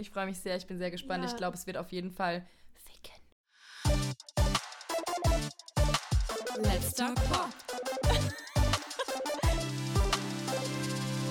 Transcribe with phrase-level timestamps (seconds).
[0.00, 1.24] Ich freue mich sehr, ich bin sehr gespannt.
[1.24, 1.30] Ja.
[1.30, 3.14] Ich glaube, es wird auf jeden Fall ficken.
[6.62, 7.48] Let's talk Pop.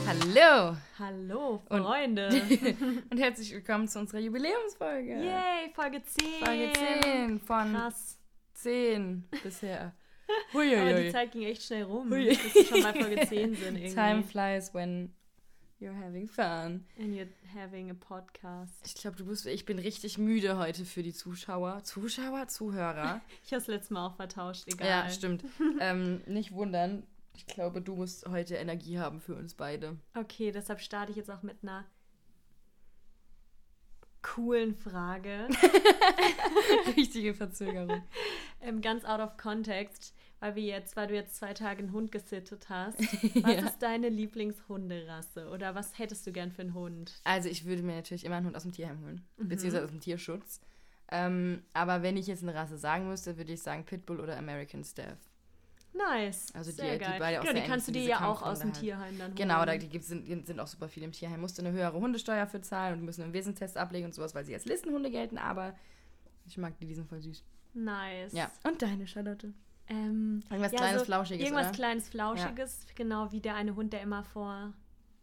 [0.05, 2.29] Hallo Hallo, Und- Freunde.
[3.11, 5.15] und herzlich willkommen zu unserer Jubiläumsfolge.
[5.15, 6.45] Yay, Folge 10.
[6.45, 8.19] Folge 10 von Krass.
[8.55, 9.93] 10 bisher.
[10.53, 10.63] Aber
[11.01, 11.11] die.
[11.11, 12.25] Zeit ging echt schnell rum, Hui.
[12.27, 13.93] bis wir schon bei Folge 10 sind irgendwie.
[13.93, 15.13] Time flies when
[15.79, 16.85] you're having fun.
[16.97, 18.85] And you're having a podcast.
[18.85, 21.83] Ich glaube, du bist, ich bin richtig müde heute für die Zuschauer.
[21.83, 23.21] Zuschauer, Zuhörer.
[23.45, 24.87] Ich habe es letztes Mal auch vertauscht, egal.
[24.87, 25.45] ja, stimmt.
[25.79, 27.03] ähm, nicht wundern.
[27.35, 29.97] Ich glaube, du musst heute Energie haben für uns beide.
[30.15, 31.85] Okay, deshalb starte ich jetzt auch mit einer
[34.21, 35.47] coolen Frage.
[36.97, 38.03] Richtige Verzögerung.
[38.61, 42.11] ähm, ganz out of context, weil wir jetzt, weil du jetzt zwei Tage einen Hund
[42.11, 42.99] gesittet hast.
[43.43, 43.65] Was Ja.
[43.65, 45.49] ist deine Lieblingshunderasse?
[45.49, 47.19] Oder was hättest du gern für einen Hund?
[47.23, 49.47] Also ich würde mir natürlich immer einen Hund aus dem Tierheim holen, Mhm.
[49.49, 50.61] beziehungsweise aus dem Tierschutz.
[51.09, 54.83] Ähm, aber wenn ich jetzt eine Rasse sagen müsste, würde ich sagen Pitbull oder American
[54.83, 55.17] Staff.
[55.93, 56.53] Nice.
[56.53, 58.79] Also die- die beide auch genau, die kannst du dir ja auch aus dem halt.
[58.81, 59.35] Tierheim dann holen.
[59.35, 61.39] Genau, da die gibt's, sind, sind auch super viele im Tierheim.
[61.41, 64.53] Musste eine höhere Hundesteuer für zahlen und müssen einen Wesenstest ablegen und sowas, weil sie
[64.53, 65.73] als Listenhunde gelten, aber
[66.45, 67.43] ich mag die, die sind voll süß.
[67.73, 68.33] Nice.
[68.33, 68.51] Ja.
[68.63, 69.53] Und deine, Charlotte?
[69.89, 71.75] Ähm, Irgendwas ja, kleines, so Flauschiges, Irgendwas oder?
[71.75, 72.85] kleines, Flauschiges.
[72.95, 74.73] Genau wie der eine Hund, der immer vor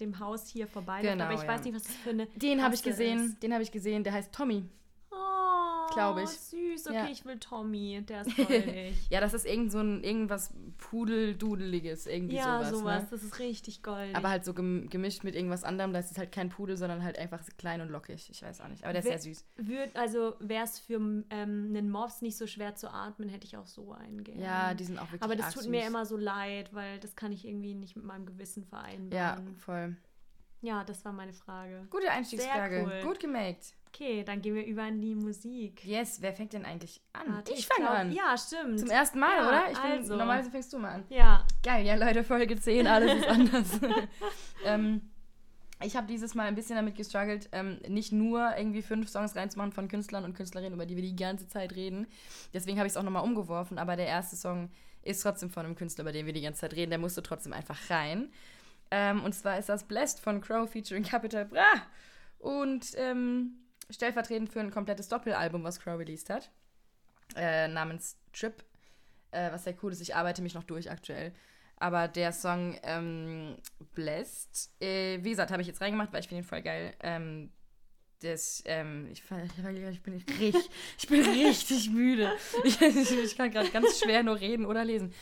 [0.01, 1.13] dem Haus hier vorbeiläuft.
[1.13, 1.49] Genau, Aber ich ja.
[1.49, 3.43] weiß nicht, was das für eine Den habe ich gesehen, ist.
[3.43, 4.65] den habe ich gesehen, der heißt Tommy.
[5.11, 6.29] Oh, Glaub ich.
[6.31, 6.55] süß.
[6.87, 7.09] Okay, Ja.
[7.11, 8.03] ich will Tommy.
[8.09, 8.97] Der ist goldig.
[9.11, 12.71] Ja, das ist irgend so ein irgendwas Pudeldudeliges, irgendwie ja, sowas.
[12.71, 13.03] sowas.
[13.03, 13.09] Ne?
[13.11, 14.17] Das ist richtig goldig.
[14.17, 15.93] Aber halt so gem gemischt mit irgendwas anderem.
[15.93, 18.29] Da ist es halt kein Pudel, sondern halt einfach klein und lockig.
[18.31, 18.85] Ich weiß auch nicht.
[18.85, 19.45] Aber der ist sehr süß.
[19.57, 23.57] Würd, also wäre es für ähm, einen Mops nicht so schwer zu atmen, hätte ich
[23.57, 24.39] auch so einen gern.
[24.41, 25.71] Ja, die sind auch wirklich Aber das tut süß.
[25.71, 29.57] mir immer so leid, weil das kann ich irgendwie nicht mit meinem Gewissen Ja, vereinbaren.
[29.57, 29.97] voll.
[30.61, 31.87] Ja, das war meine Frage.
[31.91, 32.85] Gute Einstiegsfrage.
[32.85, 33.01] Cool.
[33.03, 33.75] Gut gemaked.
[33.95, 35.85] Okay, dann gehen wir über in die Musik.
[35.85, 37.33] Yes, wer fängt denn eigentlich an?
[37.33, 38.13] Warte, ich fange glaub- an.
[38.13, 38.81] Ja, stimmt.
[38.81, 39.71] Zum ersten Mal, Ja, oder?
[39.71, 40.17] Ich bin, also.
[40.17, 41.05] Normalerweise fängst du mal an.
[41.11, 43.81] Ja, Geil, ja Leute, Folge 10, alles ist anders.
[44.65, 45.01] ähm,
[45.81, 49.71] ich habe dieses Mal ein bisschen damit gestruggelt, ähm, nicht nur irgendwie fünf Songs reinzumachen
[49.73, 52.07] von Künstlern und Künstlerinnen, über die wir die ganze Zeit reden.
[52.53, 54.71] Deswegen habe ich es auch nochmal umgeworfen, aber der erste Song
[55.03, 56.91] ist trotzdem von einem Künstler, über den wir die ganze Zeit reden.
[56.91, 58.33] Der musste trotzdem einfach rein.
[58.91, 61.65] Ähm, und zwar ist das Blessed von Crow featuring Capital Bra.
[62.39, 63.59] Und ähm,
[63.91, 66.51] stellvertretend für ein komplettes Doppelalbum, was Crow released hat.
[67.37, 68.65] Äh, namens Trip.
[69.31, 70.01] Äh, was sehr cool ist.
[70.01, 71.33] Ich arbeite mich noch durch aktuell.
[71.77, 73.57] Aber der Song ähm,
[73.95, 76.95] Blessed, äh, wie gesagt, habe ich jetzt reingemacht, weil ich finde ihn voll geil.
[77.01, 77.51] Ähm,
[78.21, 79.23] das, ähm, ich,
[79.91, 80.55] ich bin richtig,
[80.99, 82.33] ich bin richtig müde.
[82.65, 85.13] Ich, ich kann gerade ganz schwer nur reden oder lesen.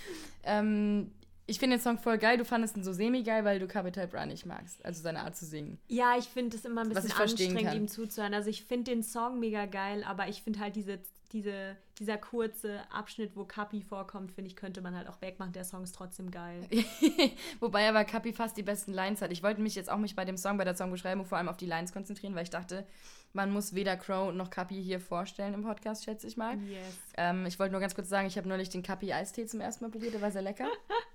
[0.44, 1.12] Ähm,
[1.46, 2.38] ich finde den Song voll geil.
[2.38, 4.84] Du fandest ihn so semi-geil, weil du Capital Bra nicht magst.
[4.84, 5.78] Also seine Art zu singen.
[5.88, 8.34] ja, ich finde es immer ein bisschen anstrengend, ihm zuzuhören.
[8.34, 11.00] Also ich finde den Song mega geil, aber ich finde halt diese,
[11.32, 15.52] diese, dieser kurze Abschnitt, wo Kapi vorkommt, finde ich, könnte man halt auch wegmachen.
[15.52, 16.60] Der Song ist trotzdem geil.
[17.60, 19.32] Wobei aber Kapi fast die besten Lines hat.
[19.32, 21.56] Ich wollte mich jetzt auch mich bei dem Song, bei der Songbeschreibung vor allem auf
[21.56, 22.86] die Lines konzentrieren, weil ich dachte,
[23.32, 26.58] man muss weder Crow noch Kapi hier vorstellen im Podcast, schätze ich mal.
[26.62, 26.98] Yes.
[27.16, 29.84] Ähm, ich wollte nur ganz kurz sagen, ich habe neulich den Kapi Eistee zum ersten
[29.84, 30.68] Mal probiert, der war sehr lecker.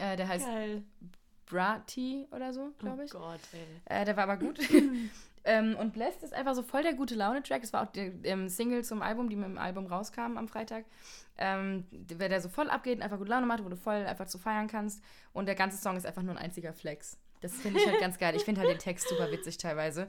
[0.00, 0.82] äh, der heißt Geil.
[1.46, 3.14] Bra Tea oder so, glaube ich.
[3.14, 3.60] Oh Gott, ey.
[4.02, 4.58] Äh, der war aber gut.
[5.44, 7.62] ähm, und Blessed ist einfach so voll der gute Laune-Track.
[7.64, 10.84] Es war auch der ähm, Single zum Album, die mit dem Album rauskam am Freitag.
[11.38, 14.26] Ähm, wer der so voll abgeht und einfach gute Laune macht, wo du voll einfach
[14.26, 15.02] zu feiern kannst.
[15.32, 17.18] Und der ganze Song ist einfach nur ein einziger Flex.
[17.40, 18.36] Das finde ich halt ganz geil.
[18.36, 20.08] Ich finde halt den Text super witzig teilweise.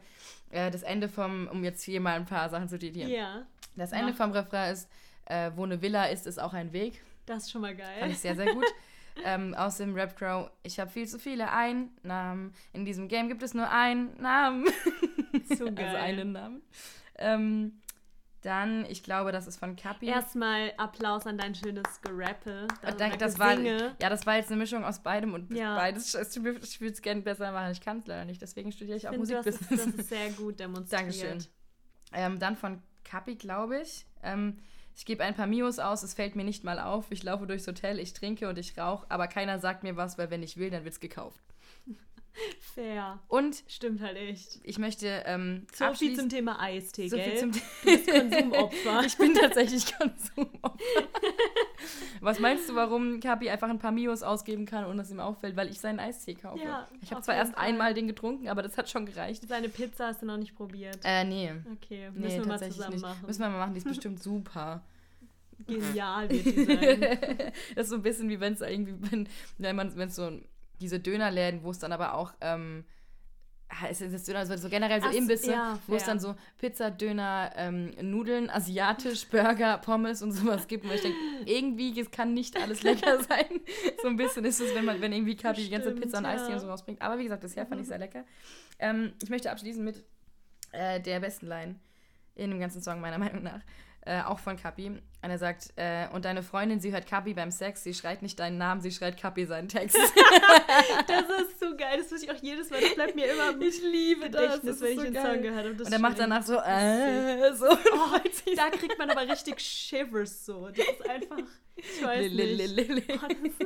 [0.51, 3.09] Äh, das Ende vom, um jetzt hier mal ein paar Sachen zu zitieren.
[3.09, 4.17] Ja, Das Ende Mach.
[4.17, 4.89] vom Refrain ist,
[5.25, 7.01] äh, wo eine Villa ist, ist auch ein Weg.
[7.25, 8.11] das ist schon mal Fand geil.
[8.11, 8.65] ich sehr, sehr gut.
[9.23, 12.53] ähm, aus dem Rap Crow, ich habe viel zu viele Einnahmen.
[12.73, 14.65] In diesem Game gibt es nur einen Namen.
[15.57, 15.85] So geil.
[15.85, 16.61] Also einen Namen.
[17.17, 17.79] Ähm,
[18.41, 20.07] dann, ich glaube, das ist von Kapi.
[20.07, 22.67] Erstmal Applaus an dein schönes Gerappe.
[22.97, 25.75] Danke, das war, ja, das war jetzt eine Mischung aus beidem und Ja.
[25.75, 26.13] beides.
[26.15, 26.59] Ich würde
[26.91, 27.71] es gerne besser machen.
[27.71, 29.95] Ich kann es leider nicht, deswegen studiere ich Ich auch finde, das, ist- Musikbusiness.
[29.95, 30.91] das ist sehr gut demonstriert.
[31.01, 31.45] Dankeschön.
[32.13, 34.05] Ähm, dann von Kapi, glaube ich.
[34.23, 34.57] Ähm,
[34.95, 37.07] ich gebe ein paar Mios aus, es fällt mir nicht mal auf.
[37.09, 40.29] Ich laufe durchs Hotel, ich trinke und ich rauche, aber keiner sagt mir was, weil
[40.29, 41.39] wenn ich will, dann wird es gekauft.
[42.73, 43.19] Fair.
[43.27, 44.59] Und Stimmt halt echt.
[44.63, 47.25] ich möchte ähm, So viel zum Thema Eistee, so gell?
[47.31, 49.01] viel zum du bist Konsumopfer.
[49.05, 50.77] Ich bin tatsächlich Konsumopfer.
[52.21, 55.55] Was meinst du, warum Kapi einfach ein paar Mios ausgeben kann und es ihm auffällt,
[55.55, 56.63] weil ich seinen Eistee kaufe?
[56.63, 57.65] Ja, ich habe zwar erst Fall.
[57.65, 59.47] einmal den getrunken, aber das hat schon gereicht.
[59.47, 60.99] Seine Pizza hast du noch nicht probiert.
[61.03, 61.51] Äh, nee.
[61.73, 63.01] Okay, müssen Nee, wir mal zusammen nicht.
[63.01, 63.25] machen.
[63.25, 64.83] Müssen wir mal machen, die ist bestimmt super.
[65.67, 67.01] Genial wird die sein.
[67.75, 70.31] das ist so ein bisschen wie wenn es irgendwie, wenn, wenn man, wenn es so
[70.81, 72.83] diese Dönerläden, wo es dann aber auch ähm,
[73.89, 76.91] es ist Döner, also so generell so Ach, Imbisse, ja, wo es dann so Pizza,
[76.91, 80.85] Döner, ähm, Nudeln, asiatisch, Burger, Pommes und sowas gibt.
[80.85, 83.61] Und ich denke, irgendwie, es kann nicht alles lecker sein.
[84.01, 86.43] so ein bisschen ist es, wenn man, wenn irgendwie Kapi die ganze Pizza und Eistee
[86.43, 86.49] ja.
[86.49, 86.55] Mhm.
[86.55, 87.01] und so rausbringt.
[87.01, 88.25] Aber wie gesagt, bisher fand ich sehr lecker.
[88.79, 90.03] Ähm, ich möchte abschließen mit
[90.71, 91.75] äh, der besten Line
[92.35, 93.61] in dem ganzen Song, meiner Meinung nach.
[94.03, 94.99] Äh, auch von Kapi.
[95.21, 98.57] Einer sagt, äh, und deine Freundin, sie hört Kapi beim Sex, sie schreit nicht deinen
[98.57, 99.95] Namen, sie schreit Kapi seinen Text.
[101.07, 101.97] Das ist so geil.
[101.99, 102.81] Das muss ich auch jedes Mal.
[102.81, 104.41] Das bleibt mir immer im ich liebe das.
[104.41, 105.21] Gedächtnis, das wenn ist ich so den.
[105.33, 105.75] Song gehört habe.
[105.75, 107.65] Das Und er macht danach so, äh, so.
[107.69, 108.17] Oh,
[108.55, 110.69] da kriegt man aber richtig Shivers so.
[110.69, 111.37] Das ist einfach.
[111.75, 112.79] Ich weiß nicht.
[113.21, 113.61] Oh, das ist,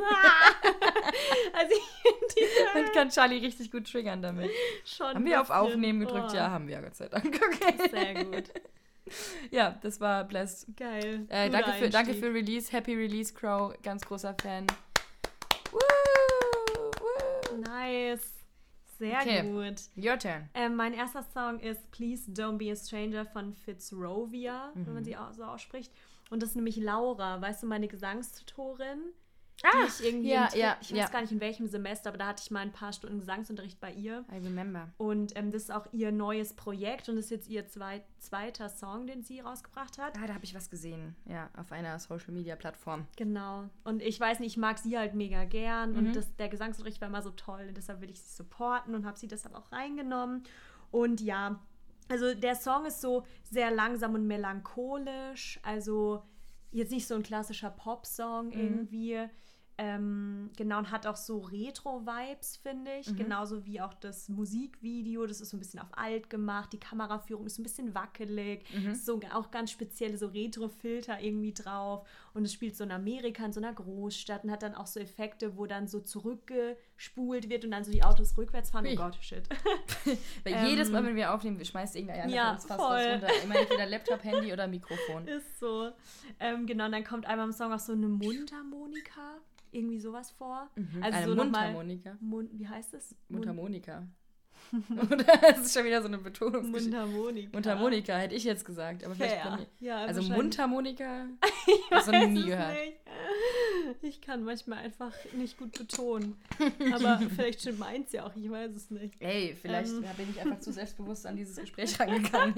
[1.53, 4.51] also ich finde Man kann Charlie richtig gut triggern damit.
[4.85, 5.07] schon.
[5.07, 6.31] Haben wir auf Aufnehmen gedrückt?
[6.31, 7.25] oh, Ja, haben wir, Gott sei Dank.
[7.25, 7.89] Okay.
[7.89, 8.43] Sehr gut.
[9.51, 10.75] Ja, das war Blessed.
[10.77, 11.25] Geil.
[11.29, 12.71] Äh, danke, für, danke für Release.
[12.71, 13.73] Happy Release, Crow.
[13.83, 14.65] Ganz großer Fan.
[15.71, 15.79] Woo,
[16.99, 17.57] woo.
[17.57, 18.31] Nice.
[18.97, 19.41] Sehr Okay.
[19.43, 19.81] gut.
[20.03, 20.49] Your turn.
[20.53, 24.93] Ähm, mein erster Song ist Please Don't Be a Stranger von Fitzrovia, wenn Mhm.
[24.93, 25.91] man sie auch so ausspricht.
[26.29, 28.99] Und das ist nämlich Laura, weißt du, meine Gesangstutorin.
[29.63, 31.07] Die ich irgendwie ja, ja, ich weiß ja.
[31.07, 33.91] gar nicht in welchem Semester, aber da hatte ich mal ein paar Stunden Gesangsunterricht bei
[33.93, 34.23] ihr.
[34.31, 34.89] I remember.
[34.97, 38.69] Und ähm, das ist auch ihr neues Projekt und das ist jetzt ihr zweit, zweiter
[38.69, 40.17] Song, den sie rausgebracht hat.
[40.17, 41.15] Ah, da habe ich was gesehen.
[41.25, 43.07] Ja, auf einer Social-Media-Plattform.
[43.15, 43.69] Genau.
[43.83, 45.97] Und ich weiß nicht, ich mag sie halt mega gern Mhm.
[45.97, 49.05] und das, der Gesangsunterricht war immer so toll und deshalb will ich sie supporten und
[49.05, 50.43] habe sie deshalb auch reingenommen.
[50.91, 51.59] Und ja,
[52.07, 56.23] also der Song ist so sehr langsam und melancholisch, also
[56.75, 59.29] jetzt nicht so ein klassischer Pop-Song irgendwie.
[59.77, 63.13] Ähm, genau, und hat auch so Retro-Vibes, finde ich.
[63.15, 65.25] Genauso wie auch das Musikvideo.
[65.25, 66.71] Das ist so ein bisschen auf alt gemacht.
[66.71, 68.65] Die Kameraführung ist so ein bisschen wackelig.
[68.91, 72.07] Ist so auch ganz spezielle so Retro-Filter irgendwie drauf.
[72.33, 74.99] Und es spielt so in Amerika, in so einer Großstadt und hat dann auch so
[74.99, 78.85] Effekte, wo dann so zurückgespult wird und dann so die Autos rückwärts fahren.
[78.85, 78.93] Ui.
[78.93, 79.47] Oh Gott, shit.
[80.43, 82.89] Weil Ähm, jedes Mal, wenn wir aufnehmen, schmeißt irgendeiner ja, uns fast voll.
[82.89, 83.43] was runter.
[83.43, 85.27] Immer entweder Laptop, Handy oder Mikrofon.
[85.27, 85.91] Ist so.
[86.39, 89.39] Ähm, genau, und dann kommt einmal im Song auch so eine Mundharmonika.
[89.75, 90.69] Irgendwie sowas vor.
[90.75, 91.03] Mhm.
[91.03, 92.17] Also Eine so Mundharmonika.
[92.21, 93.15] Mund, wie heißt das?
[93.27, 94.07] Mundharmonika.
[95.11, 96.69] Oder das ist schon wieder so eine Betonung.
[96.71, 97.49] Mundharmonika.
[97.53, 99.67] Mundharmonika hätte ich jetzt gesagt, aber vielleicht.
[99.79, 100.21] Ja, Also.
[100.23, 101.25] Mundharmonika?
[101.67, 102.73] Ich weiß nie es gehört.
[102.73, 102.93] nicht.
[104.03, 106.35] Ich kann manchmal einfach nicht gut betonen.
[106.93, 109.15] Aber vielleicht stimmt meins ja auch, ich weiß es nicht.
[109.19, 110.03] Ey, vielleicht Ähm.
[110.17, 112.53] bin ich einfach zu selbstbewusst an dieses Gespräch rangegangen.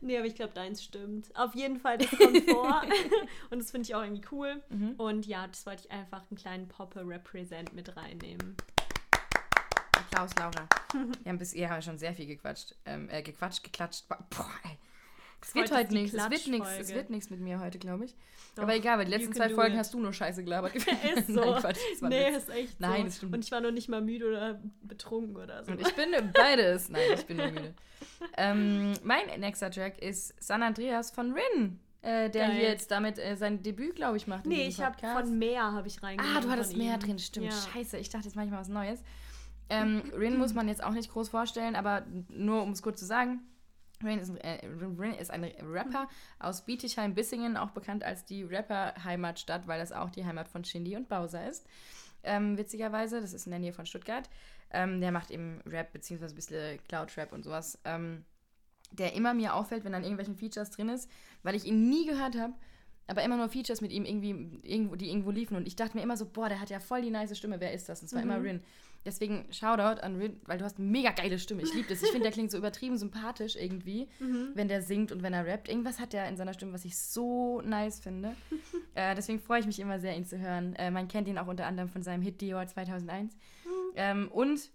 [0.00, 1.28] Nee, aber ich glaube, deins stimmt.
[1.36, 2.82] Auf jeden Fall, das kommt vor.
[3.50, 4.62] Und das finde ich auch irgendwie cool.
[4.70, 4.94] Mhm.
[4.96, 8.56] Und ja, das wollte ich einfach einen kleinen Poppe-Represent mit reinnehmen.
[10.12, 10.68] Applaus, Laura.
[11.22, 12.74] Wir haben, bis, wir haben schon sehr viel gequatscht.
[12.84, 14.06] Ähm, äh, gequatscht, geklatscht.
[14.08, 14.78] Boah, ey.
[15.40, 16.14] Es wird Heute nichts.
[16.14, 16.68] Es wird nichts.
[16.78, 18.14] Es wird nichts mit mir heute, glaube ich.
[18.54, 19.78] Doch, Aber egal, weil die letzten zwei Folgen it.
[19.78, 20.74] hast du nur Scheiße gelabert.
[21.16, 21.40] Ist so.
[21.40, 22.36] Nein, Quatsch, das war nee, Witz.
[22.36, 23.04] ist echt Nein, so.
[23.04, 25.72] das stimmt Und ich war noch nicht mal müde oder betrunken oder so.
[25.72, 26.90] Und ich bin beides.
[26.90, 27.74] Nein, ich bin nur müde.
[28.36, 31.80] ähm, mein nächster Track ist San Andreas von Rin.
[32.02, 32.56] Äh, der Geil.
[32.56, 34.44] hier jetzt damit äh, sein Debüt, glaube ich, macht.
[34.44, 36.02] nee, ich habe von Meer habe ich.
[36.02, 37.00] Ah, du hattest mehr ihm.
[37.00, 37.46] drin, stimmt.
[37.46, 37.52] Ja.
[37.52, 39.00] Scheiße, ich dachte jetzt manchmal was Neues.
[39.68, 43.06] Ähm, Rin muss man jetzt auch nicht groß vorstellen, aber nur um es kurz zu
[43.06, 43.40] sagen.
[44.04, 46.08] Rin ist, ein, äh, Rin ist ein Rapper
[46.40, 51.08] aus Bietigheim-Bissingen, auch bekannt als die Rapper-Heimatstadt, weil das auch die Heimat von Shindy und
[51.08, 51.66] Bowser ist.
[52.24, 54.28] Ähm, witzigerweise, das ist in der Nähe von Stuttgart.
[54.70, 57.78] Ähm, der macht eben Rap, beziehungsweise ein bisschen Cloud-Rap und sowas.
[57.84, 58.24] Ähm,
[58.90, 61.08] der immer mir auffällt, wenn an irgendwelchen Features drin ist,
[61.42, 62.52] weil ich ihn nie gehört habe,
[63.06, 65.56] aber immer nur Features mit ihm irgendwie, irgendwo, die irgendwo liefen.
[65.56, 67.72] Und ich dachte mir immer so, boah, der hat ja voll die nice Stimme, wer
[67.72, 68.00] ist das?
[68.02, 68.30] Und es war Mhm.
[68.30, 68.62] immer Rin.
[69.04, 71.62] Deswegen Shoutout an Rin, weil du hast eine mega geile Stimme.
[71.62, 72.02] Ich liebe das.
[72.02, 74.50] Ich finde, der klingt so übertrieben sympathisch irgendwie, Mhm.
[74.54, 75.68] wenn der singt und wenn er rappt.
[75.68, 78.36] Irgendwas hat der in seiner Stimme, was ich so nice finde.
[78.94, 80.74] äh, deswegen freue ich mich immer sehr, ihn zu hören.
[80.76, 83.34] Äh, man kennt ihn auch unter anderem von seinem Hit Dior 2001.
[83.96, 84.70] Ähm, und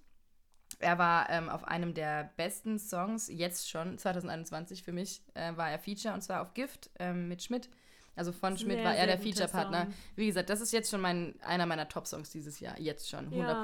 [0.80, 5.72] er war ähm, auf einem der besten Songs, jetzt schon, 2021 für mich, äh, war
[5.72, 7.70] er Feature und zwar auf Gift ähm, mit Schmidt.
[8.16, 9.88] Also von Schmidt Sehr, war er der Feature-Partner.
[10.16, 12.78] Wie gesagt, das ist jetzt schon mein, einer meiner Top-Songs dieses Jahr.
[12.80, 13.64] Jetzt schon, Ja.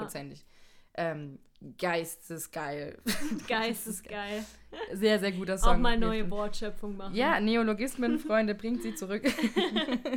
[0.96, 1.38] Ähm,
[1.78, 2.98] geistesgeil.
[3.48, 4.44] Geistesgeil.
[4.92, 5.76] Sehr, sehr guter Song.
[5.76, 7.14] Auch mal neue Wortschöpfung machen.
[7.14, 9.22] Ja, Neologismen, Freunde, bringt sie zurück.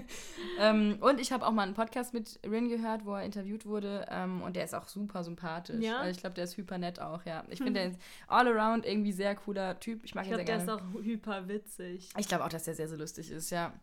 [0.60, 4.06] ähm, und ich habe auch mal einen Podcast mit Rin gehört, wo er interviewt wurde.
[4.10, 5.84] Ähm, und der ist auch super sympathisch.
[5.84, 6.00] Ja?
[6.00, 7.44] Also ich glaube, der ist hyper nett auch, ja.
[7.50, 10.04] Ich finde, der ist all around irgendwie sehr cooler Typ.
[10.04, 10.82] Ich mag Ich ihn sehr glaube, der gerne.
[10.82, 12.10] ist auch hyper witzig.
[12.18, 13.74] ich glaube auch, dass der sehr, sehr lustig ist, ja.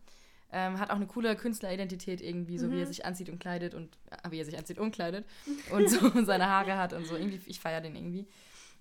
[0.51, 2.79] Ähm, hat auch eine coole Künstleridentität irgendwie, so wie Mhm.
[2.81, 5.25] er sich anzieht und kleidet und äh, wie er sich anzieht und kleidet
[5.71, 7.15] und so seine Haare hat und so.
[7.15, 8.25] Irgendwie, ich feiere den irgendwie.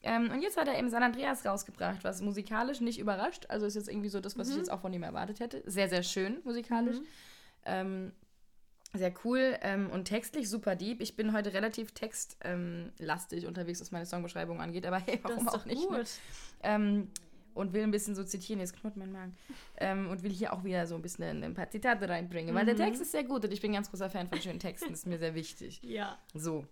[0.03, 3.47] Ähm, und jetzt hat er eben San Andreas rausgebracht, was musikalisch nicht überrascht.
[3.49, 4.61] Also ist jetzt irgendwie so das, was ich Mhm.
[4.61, 5.63] jetzt auch von ihm erwartet hätte.
[5.65, 6.99] Sehr, sehr schön musikalisch.
[6.99, 7.05] Mhm.
[7.65, 8.13] Ähm,
[8.97, 11.01] Sehr cool ähm, und textlich super deep.
[11.01, 15.65] Ich bin heute relativ textlastig ähm, unterwegs, was meine Songbeschreibung angeht, aber hey, warum auch
[15.65, 15.91] nicht?
[15.91, 16.05] Ne?
[17.55, 19.37] Und will ein bisschen so zitieren, jetzt knurrt mein Magen.
[19.77, 22.59] Ähm, und will hier auch wieder so ein bisschen ein, paar Zitate reinbringen, mhm.
[22.59, 22.79] weil der mhm.
[22.79, 25.01] Text ist sehr gut und ich bin ein ganz großer Fan von schönen Texten, das
[25.01, 25.81] ist mir sehr wichtig.
[25.95, 26.19] Ja.
[26.35, 26.67] So.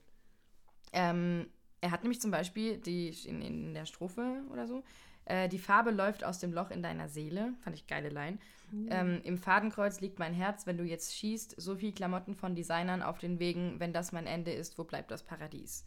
[0.93, 1.47] Ähm,
[1.81, 4.83] er hat nämlich zum Beispiel die, in, in der Strophe oder so,
[5.25, 7.55] äh, die Farbe läuft aus dem Loch in deiner Seele.
[7.63, 8.39] Fand ich geile Line.
[8.71, 8.89] Mhm.
[8.91, 11.61] Ähm, Im Fadenkreuz liegt mein Herz, wenn du jetzt schießt.
[11.61, 13.79] So viel Klamotten von Designern auf den Wegen.
[13.79, 15.85] Wenn das mein Ende ist, wo bleibt das Paradies?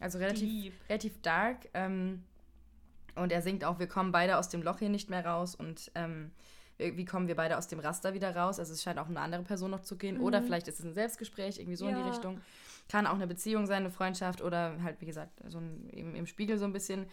[0.00, 1.68] Also relativ, relativ dark.
[1.74, 2.24] Ähm,
[3.14, 5.54] und er singt auch, wir kommen beide aus dem Loch hier nicht mehr raus.
[5.54, 6.30] Und ähm,
[6.78, 8.58] wie kommen wir beide aus dem Raster wieder raus?
[8.58, 10.18] Also es scheint auch eine andere Person noch zu gehen.
[10.18, 10.24] Mhm.
[10.24, 11.96] Oder vielleicht ist es ein Selbstgespräch, irgendwie so ja.
[11.96, 12.40] in die Richtung.
[12.88, 16.26] Kann auch eine Beziehung sein, eine Freundschaft oder halt, wie gesagt, so ein, im, im
[16.26, 17.06] Spiegel so ein bisschen.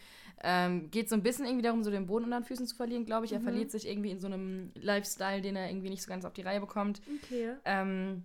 [0.44, 3.06] Ähm, geht so ein bisschen irgendwie darum, so den Boden unter den Füßen zu verlieren,
[3.06, 3.34] glaube ich.
[3.34, 3.44] Er mhm.
[3.44, 6.42] verliert sich irgendwie in so einem Lifestyle, den er irgendwie nicht so ganz auf die
[6.42, 7.02] Reihe bekommt.
[7.24, 7.54] Okay.
[7.66, 8.24] Ähm,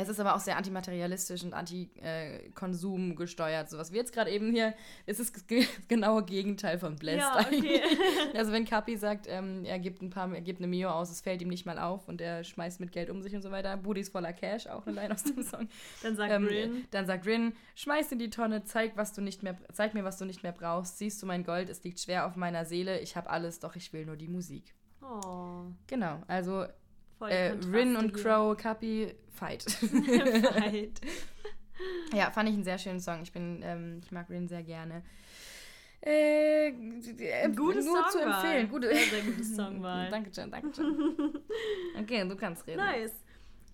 [0.00, 3.68] es ist aber auch sehr antimaterialistisch und anti-Konsum gesteuert.
[3.68, 4.74] So was wir jetzt gerade eben hier,
[5.06, 5.44] ist es das
[5.88, 7.82] genaue Gegenteil von Blessed ja, okay.
[8.36, 11.20] also wenn Kapi sagt, ähm, er gibt ein paar, er gibt eine Mio aus, es
[11.20, 13.76] fällt ihm nicht mal auf und er schmeißt mit Geld um sich und so weiter.
[13.76, 15.68] Booty ist voller Cash, auch eine Line aus dem Song.
[16.04, 16.84] dann sagt ähm, Rin.
[16.92, 20.16] Dann sagt Rin, schmeiß in die Tonne, zeig, was du nicht mehr, zeig mir, was
[20.16, 20.98] du nicht mehr brauchst.
[20.98, 23.00] Siehst du mein Gold, es liegt schwer auf meiner Seele.
[23.00, 24.74] Ich habe alles, doch ich will nur die Musik.
[25.02, 25.64] Oh.
[25.88, 26.66] Genau, also
[27.20, 29.62] äh, Rin und Crow, Kapi, Fight.
[29.70, 31.00] Fight.
[32.12, 33.22] ja, fand ich einen sehr schönen Song.
[33.22, 35.02] Ich bin, ähm, ich mag Rin sehr gerne.
[36.00, 38.10] Äh, äh gutes nur Songwahl.
[38.10, 38.68] zu empfehlen.
[38.68, 40.08] Gute, sehr, sehr gutes Songwahl.
[40.10, 41.34] danke schön, danke schön.
[42.00, 42.78] Okay, du kannst reden.
[42.78, 43.12] Nice.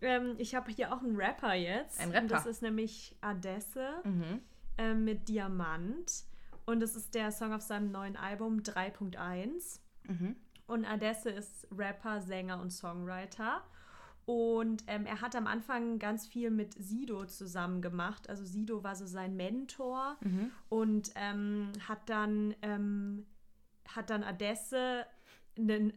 [0.01, 2.01] Ähm, ich habe hier auch einen Rapper jetzt.
[2.01, 2.23] Ein Rapper.
[2.23, 4.41] Und das ist nämlich Adesse mhm.
[4.79, 6.25] äh, mit Diamant.
[6.67, 9.81] Und das ist der Song auf seinem neuen Album 3.1.
[10.09, 10.37] Mhm.
[10.67, 13.63] Und Adesse ist Rapper, Sänger und Songwriter.
[14.27, 18.31] Und ähm, er hat am Anfang ganz viel mit Sido zusammen gemacht.
[18.31, 20.51] Also Sido war so sein Mentor mhm.
[20.71, 23.27] und ähm, hat dann ähm,
[23.87, 25.05] hat dann Adesse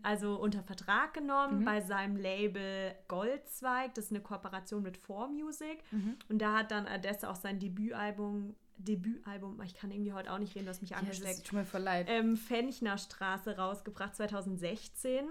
[0.03, 1.65] also unter Vertrag genommen mhm.
[1.65, 3.95] bei seinem Label Goldzweig.
[3.95, 5.79] Das ist eine Kooperation mit 4Music.
[5.91, 6.17] Mhm.
[6.29, 10.55] Und da hat dann Adesse auch sein Debütalbum Debütalbum, ich kann irgendwie heute auch nicht
[10.55, 11.46] reden, hast mich ja, angesteckt.
[11.46, 12.07] tut mir voll leid.
[12.10, 15.25] Ähm, Fenchnerstraße rausgebracht 2016.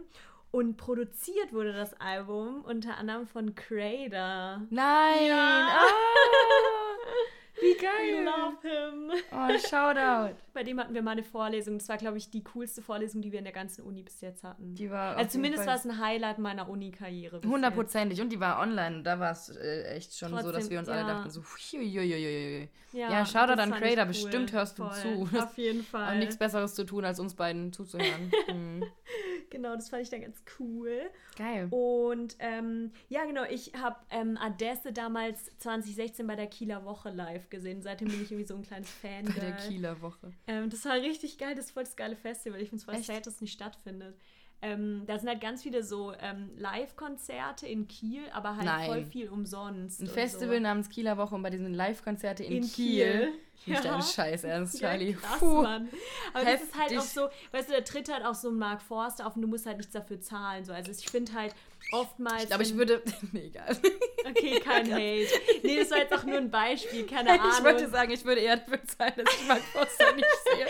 [0.53, 4.63] Und produziert wurde das Album unter anderem von Crader.
[4.71, 5.27] Nein!
[5.27, 5.83] Ja.
[5.83, 6.76] Oh.
[7.61, 8.25] Wie geil.
[8.25, 9.13] Love him.
[9.33, 10.37] Oh, Shoutout.
[10.53, 11.79] Bei dem hatten wir mal eine Vorlesung.
[11.79, 14.45] Das war, glaube ich, die coolste Vorlesung, die wir in der ganzen Uni bis jetzt
[14.45, 14.75] hatten.
[14.75, 17.41] Die war also zumindest war es ein Highlight meiner Uni-Karriere.
[17.45, 18.21] Hundertprozentig.
[18.21, 19.03] Und die war online.
[19.03, 20.95] Da war es äh, echt schon Trotzdem, so, dass wir uns ja.
[20.95, 22.69] alle dachten, so, huiuiuiui.
[22.93, 24.05] Ja, ja Shoutout an Creator.
[24.05, 24.09] Cool.
[24.09, 24.91] Bestimmt hörst Voll.
[25.03, 25.39] du zu.
[25.39, 26.13] Auf jeden Fall.
[26.13, 28.31] Und nichts Besseres zu tun, als uns beiden zuzuhören.
[28.47, 28.85] hm.
[29.51, 31.11] Genau, das fand ich dann ganz cool.
[31.37, 31.69] Geil.
[31.71, 37.49] Und ähm, ja, genau, ich habe ähm, Adesse damals 2016 bei der Kieler Woche live
[37.51, 37.83] gesehen.
[37.83, 39.25] Seitdem bin ich irgendwie so ein kleines Fan.
[39.37, 40.33] Bei der Kieler Woche.
[40.47, 42.61] Ähm, das war richtig geil, das ist voll das geile Festival.
[42.61, 44.17] Ich finde es voll sad, dass es nicht stattfindet.
[44.63, 48.87] Ähm, da sind halt ganz viele so ähm, Live-Konzerte in Kiel, aber halt Nein.
[48.87, 50.01] voll viel umsonst.
[50.01, 50.63] Ein Festival so.
[50.63, 53.05] namens Kieler Woche und bei diesen Live-Konzerte in, in, Kiel.
[53.05, 53.33] Kiel.
[53.67, 53.93] Nicht ja.
[53.93, 55.11] dein Scheiß ernst, Charlie.
[55.11, 55.63] Ja, krass, Puh.
[55.63, 55.89] Mann.
[56.33, 56.61] Aber Heftig.
[56.61, 59.27] das ist halt auch so, weißt du, da tritt halt auch so ein Mark Forster
[59.27, 60.65] auf und du musst halt nichts dafür zahlen.
[60.65, 60.73] So.
[60.73, 61.55] Also ich finde halt
[61.93, 62.45] oftmals.
[62.45, 63.03] Ich glaube, ich würde.
[63.33, 63.77] Nee, egal.
[64.25, 65.29] Okay, kein Hate.
[65.63, 67.47] Nee, das war jetzt auch nur ein Beispiel, keine Ahnung.
[67.59, 70.67] Ich wollte sagen, ich würde eher bezahlen, dass ich Mark Forster nicht sehe.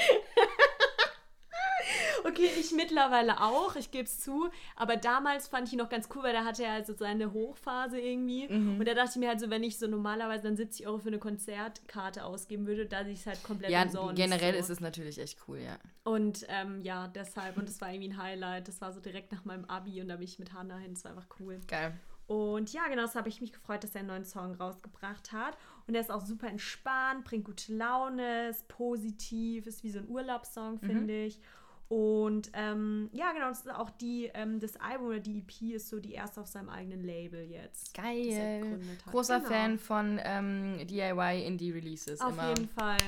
[2.27, 4.49] Okay, ich mittlerweile auch, ich gebe es zu.
[4.75, 8.01] Aber damals fand ich ihn noch ganz cool, weil da hatte er also seine Hochphase
[8.01, 8.49] irgendwie.
[8.49, 8.81] Mhm.
[8.81, 11.09] Und da dachte ich mir halt so, wenn ich so normalerweise dann 70 Euro für
[11.09, 14.17] eine Konzertkarte ausgeben würde, da ich es halt komplett ja, umsonst.
[14.17, 14.59] generell so.
[14.59, 15.79] ist es natürlich echt cool, ja.
[16.05, 17.57] Und ähm, ja, deshalb.
[17.57, 18.69] Und das war irgendwie ein Highlight.
[18.69, 20.95] Das war so direkt nach meinem Abi und da bin ich mit Hannah hin.
[20.95, 21.61] Das war einfach cool.
[21.69, 21.95] Geil.
[22.27, 25.57] Und ja, genau, das habe ich mich gefreut, dass er einen neuen Song rausgebracht hat.
[25.87, 30.09] Und er ist auch super entspannt, bringt gute Laune, ist positiv, ist wie so ein
[30.09, 30.87] Urlaubssong, mhm.
[30.87, 31.41] finde ich.
[31.89, 35.89] Und ähm, ja, genau, das ist auch die, ähm, das Album oder die EP ist
[35.89, 37.95] so die erste auf seinem eigenen Label jetzt.
[37.95, 38.81] Geil.
[39.11, 39.51] Großer genau.
[39.51, 42.21] Fan von ähm, DIY Indie Releases.
[42.21, 42.49] Auf immer.
[42.49, 42.99] jeden Fall.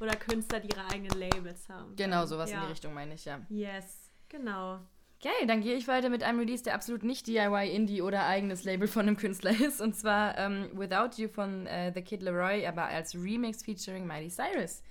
[0.00, 1.96] Oder Künstler, die ihre eigenen Labels haben.
[1.96, 2.58] Genau, sowas ja.
[2.58, 3.40] in die Richtung meine ich, ja.
[3.48, 4.78] Yes, genau.
[5.20, 8.64] Geil, dann gehe ich weiter mit einem Release, der absolut nicht DIY Indie oder eigenes
[8.64, 9.80] Label von einem Künstler ist.
[9.80, 14.30] Und zwar ähm, Without You von äh, The Kid Leroy, aber als Remix featuring Miley
[14.30, 14.82] Cyrus.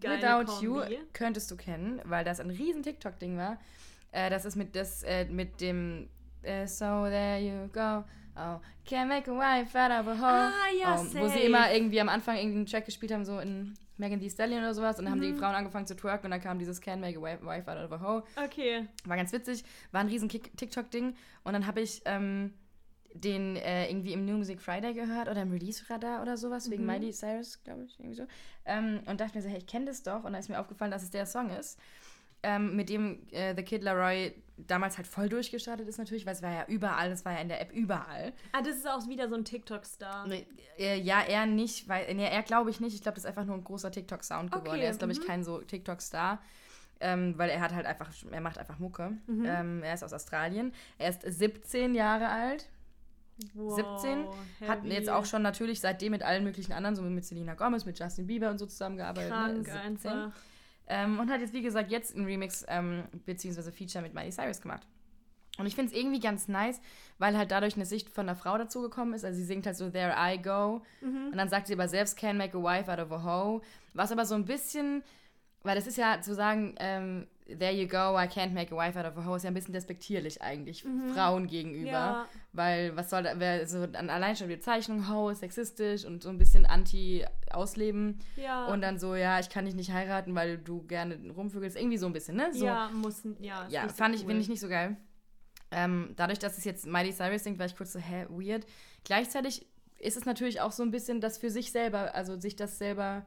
[0.00, 0.94] Geile Without Kombi.
[0.94, 3.58] You könntest du kennen, weil das ein riesen TikTok-Ding war.
[4.12, 6.08] Äh, das ist mit, das, äh, mit dem
[6.42, 8.04] äh, So there you go.
[8.36, 10.52] Oh, can't make a wife out of a hole.
[10.52, 13.74] Ah, ja, oh, Wo sie immer irgendwie am Anfang irgendeinen Track gespielt haben, so in
[13.96, 14.98] Megan Thee Stallion oder sowas.
[14.98, 15.22] Und dann mhm.
[15.22, 15.38] haben die mhm.
[15.38, 18.00] Frauen angefangen zu twerken und dann kam dieses Can't make a wife out of a
[18.00, 18.24] hole.
[18.42, 18.88] Okay.
[19.04, 19.64] War ganz witzig.
[19.92, 21.14] War ein riesen TikTok-Ding.
[21.44, 22.02] Und dann habe ich...
[22.04, 22.54] Ähm,
[23.14, 26.90] den äh, irgendwie im New Music Friday gehört oder im Release-Radar oder sowas, wegen Mhm.
[26.90, 28.26] Miley Cyrus, glaube ich, irgendwie so.
[28.64, 30.24] Ähm, und dachte mir so, hey, ich kenne das doch.
[30.24, 31.78] Und dann ist mir aufgefallen, dass es der Song ist,
[32.42, 36.42] ähm, mit dem äh, The Kid Laroi damals halt voll durchgestartet ist natürlich, weil es
[36.42, 38.32] war ja überall, es war ja in der App überall.
[38.52, 40.28] Ah, das ist auch wieder so ein TikTok-Star.
[40.78, 42.94] Äh, ja, er nicht, weil, nee, er glaube ich nicht.
[42.94, 44.68] Ich glaube, das ist einfach nur ein großer TikTok-Sound geworden.
[44.68, 45.24] Okay, Er ist, glaube ich, mhm.
[45.24, 46.42] kein so TikTok-Star.
[47.00, 49.12] Ähm, weil er hat halt einfach, er macht einfach Mucke.
[49.26, 49.44] Mhm.
[49.46, 50.72] Ähm, er ist aus Australien.
[50.98, 52.68] Er ist 17 Jahre alt.
[53.54, 54.26] Wow, 17,
[54.68, 54.92] Hat heavy.
[54.94, 58.26] jetzt auch schon natürlich seitdem mit allen möglichen anderen, so mit Selena Gomez, mit Justin
[58.26, 59.30] Bieber und so zusammengearbeitet.
[59.30, 59.64] krank ne?
[59.64, 59.80] 17.
[60.10, 60.32] einfach.
[60.86, 63.72] Ähm, und hat jetzt, wie gesagt, jetzt ein Remix ähm, bzw.
[63.72, 64.86] Feature mit Miley Cyrus gemacht.
[65.56, 66.80] Und ich finde es irgendwie ganz nice,
[67.18, 69.24] weil halt dadurch eine Sicht von einer Frau dazugekommen ist.
[69.24, 70.82] Also sie singt halt so There I Go.
[71.00, 71.28] Mhm.
[71.30, 73.60] Und dann sagt sie aber selbst Can make a wife out of a hoe.
[73.94, 75.04] Was aber so ein bisschen,
[75.62, 78.98] weil das ist ja zu sagen, ähm, There you go, I can't make a wife
[78.98, 81.84] out of a hoe, ist ja ein bisschen despektierlich eigentlich Frauen gegenüber.
[81.84, 81.92] Mhm.
[81.92, 82.28] Ja.
[82.52, 86.22] Weil was soll da, wer so an allein schon die Bezeichnung Hoe ist sexistisch und
[86.22, 88.20] so ein bisschen anti-Ausleben.
[88.36, 88.66] Ja.
[88.66, 91.76] Und dann so, ja, ich kann dich nicht heiraten, weil du gerne rumvögelst.
[91.76, 92.48] Irgendwie so ein bisschen, ne?
[92.54, 93.66] So, ja, muss, ja.
[93.68, 94.28] ja, nicht so fand ich, cool.
[94.28, 94.96] finde ich nicht so geil.
[95.70, 98.64] Ähm, dadurch, dass es jetzt Miley Cyrus singt, war ich kurz so, hä, weird.
[99.04, 99.66] Gleichzeitig
[99.98, 103.26] ist es natürlich auch so ein bisschen das für sich selber, also sich das selber,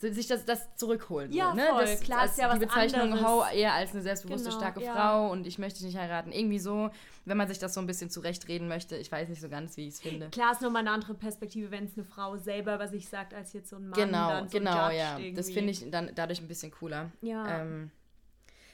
[0.00, 1.32] sich das, das zurückholen.
[1.32, 1.66] Ja, so, ne?
[1.70, 1.84] voll.
[1.84, 3.22] Das, Klar, ist ja was Die Bezeichnung anderes.
[3.22, 4.94] How eher als eine selbstbewusste, Genau, starke ja.
[4.94, 6.32] Frau und ich möchte dich nicht heiraten.
[6.32, 6.90] Irgendwie so,
[7.24, 8.96] wenn man sich das so ein bisschen zurechtreden möchte.
[8.96, 10.30] Ich weiß nicht so ganz, wie ich es finde.
[10.30, 13.52] Klar ist nochmal eine andere Perspektive, wenn es eine Frau selber über sich sagt, als
[13.52, 14.00] jetzt so ein Mann.
[14.00, 15.14] Genau, so genau, ja.
[15.14, 15.52] Das irgendwie.
[15.52, 17.10] finde ich dann dadurch ein bisschen cooler.
[17.20, 17.60] Ja.
[17.60, 17.90] Ähm,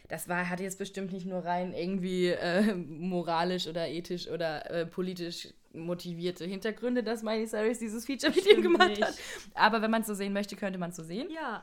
[0.08, 4.86] das war, hatte jetzt bestimmt nicht nur rein irgendwie äh, moralisch oder ethisch oder äh,
[4.86, 9.02] politisch motivierte Hintergründe, dass Miley Cyrus dieses Feature mit ihm gemacht nicht.
[9.02, 9.14] hat.
[9.54, 11.28] Aber wenn man es so sehen möchte, könnte man es so sehen.
[11.30, 11.62] Ja.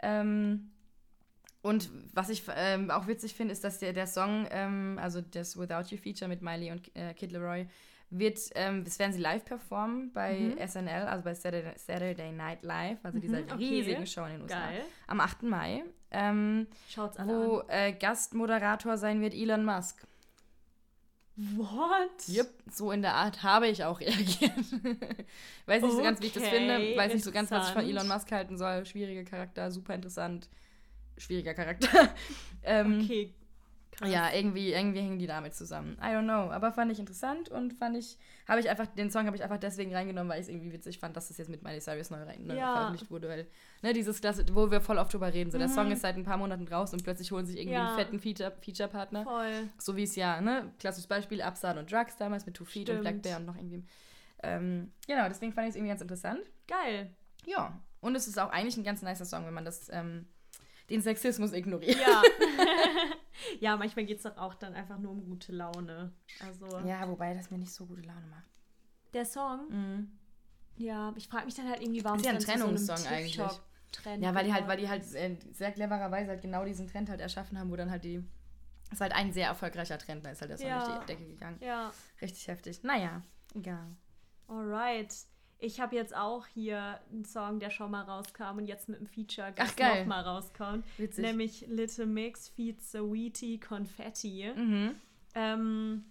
[0.00, 0.70] Ähm,
[1.62, 5.56] und was ich ähm, auch witzig finde, ist, dass der, der Song, ähm, also das
[5.56, 7.66] Without You Feature mit Miley und äh, Kid Leroy,
[8.10, 10.58] wird, ähm, das werden sie live performen bei Mhm.
[10.68, 13.54] SNL, also bei Saturday, Saturday Night Live, also dieser Mhm, okay.
[13.56, 14.66] riesigen Show in den USA.
[14.66, 14.82] Geil.
[15.06, 15.44] Am 8.
[15.44, 15.84] Mai.
[16.10, 17.68] Ähm, Schaut's alle wo an.
[17.70, 20.04] äh, Gastmoderator sein wird Elon Musk.
[21.36, 22.28] What?
[22.28, 24.52] Yep, so in der Art habe ich auch reagiert.
[25.66, 26.96] weiß nicht so ganz, wie ich das finde.
[26.96, 27.84] Weiß nicht so ganz, was ich von.
[27.88, 28.84] Elon Musk halten soll.
[28.84, 30.48] Schwieriger Charakter, super interessant.
[31.16, 32.14] Schwieriger Charakter.
[32.62, 33.34] ähm, Okay.
[33.94, 34.08] Krass.
[34.10, 35.98] Ja, irgendwie, irgendwie hängen die damit zusammen.
[36.00, 36.50] I don't know.
[36.50, 38.16] Aber fand ich interessant und fand ich,
[38.48, 40.98] habe ich einfach, den Song habe ich einfach deswegen reingenommen, weil ich es irgendwie witzig
[40.98, 42.72] fand, dass das jetzt mit Miley Cyrus neu, rein, Ja.
[42.74, 43.28] veröffentlicht wurde.
[43.28, 43.46] Weil,
[43.82, 45.50] ne, dieses Klasse, wo wir voll oft drüber reden.
[45.50, 47.82] So, der Song ist seit ein paar Monaten raus und plötzlich holen sich irgendwie Mhm.
[47.84, 47.88] Ja.
[47.88, 49.24] einen fetten Feature- Feature-Partner.
[49.24, 49.68] Voll.
[49.78, 53.00] So wie es ja, ne, klassisches Beispiel, Upstart und Drugs damals mit Two Feet und
[53.02, 53.22] Black Stimmt.
[53.24, 53.84] Bear und noch irgendwie.
[54.42, 56.40] Ähm, genau, deswegen fand ich es irgendwie ganz interessant.
[56.66, 57.10] Geil.
[57.44, 57.78] Ja.
[58.00, 60.26] Und es ist auch eigentlich ein ganz nicer Song, wenn man das, ähm,
[60.90, 61.98] den Sexismus ignoriert.
[62.00, 62.22] Ja.
[63.60, 66.12] ja, manchmal geht es doch auch dann einfach nur um gute Laune.
[66.38, 68.46] Also, Ja, wobei das mir nicht so gute Laune macht.
[69.14, 70.18] der Song, Mhm.
[70.76, 73.36] ja, ich frage mich dann halt irgendwie, warum Ist ja ein so Trennungssong einem eigentlich.
[73.36, 77.10] TikTok-Trend Ja, weil die halt, weil die halt äh, sehr clevererweise halt genau diesen Trend
[77.10, 78.24] halt erschaffen haben, wo dann halt die.
[78.84, 80.84] Das ist halt ein sehr erfolgreicher Trend, da ist halt der Song Ja.
[80.84, 81.58] durch die Decke gegangen.
[81.60, 82.82] Ja, Richtig heftig.
[82.82, 83.22] Naja,
[83.54, 83.96] egal.
[84.48, 85.14] alright.
[85.62, 89.06] Ich habe jetzt auch hier einen Song, der schon mal rauskam und jetzt mit dem
[89.06, 90.00] Feature Ach, geil.
[90.00, 90.84] nochmal rauskommt.
[90.98, 91.24] Witzig.
[91.24, 92.82] Nämlich Little Mix feat.
[92.82, 94.50] Saweetie Confetti.
[94.56, 94.96] Mhm.
[95.36, 96.04] Ähm,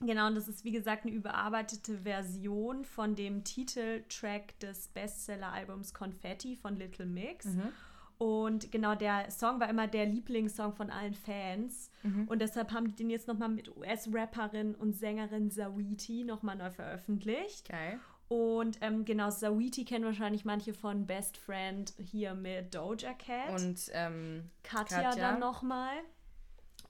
[0.00, 6.56] genau, und das ist wie gesagt eine überarbeitete Version von dem Titeltrack des Bestseller-Albums Confetti
[6.56, 7.44] von Little Mix.
[7.44, 7.72] Mhm.
[8.16, 11.90] Und genau, der Song war immer der Lieblingssong von allen Fans.
[12.04, 12.26] Mhm.
[12.26, 17.68] Und deshalb haben die den jetzt nochmal mit US-Rapperin und Sängerin Saweetie nochmal neu veröffentlicht.
[17.68, 18.00] Geil.
[18.28, 23.60] Und ähm, genau, Saweetie kennen wahrscheinlich manche von Best Friend hier mit Doja Cat.
[23.60, 25.30] Und ähm, Katja, Katja.
[25.30, 25.96] dann nochmal.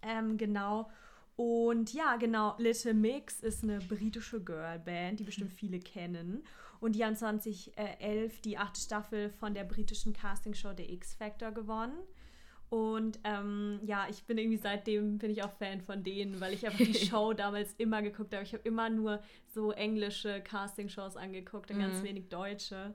[0.02, 0.90] Ähm, genau.
[1.36, 6.44] Und ja, genau, Little Mix ist eine britische Girlband, die bestimmt viele kennen.
[6.78, 11.96] Und die haben 2011 die achte Staffel von der britischen Castingshow The X Factor gewonnen.
[12.70, 16.66] Und ähm, ja, ich bin irgendwie seitdem bin ich auch Fan von denen, weil ich
[16.66, 18.42] einfach die Show damals immer geguckt habe.
[18.42, 19.22] Ich habe immer nur
[19.52, 22.04] so englische Castingshows angeguckt und ganz Mhm.
[22.04, 22.94] wenig deutsche.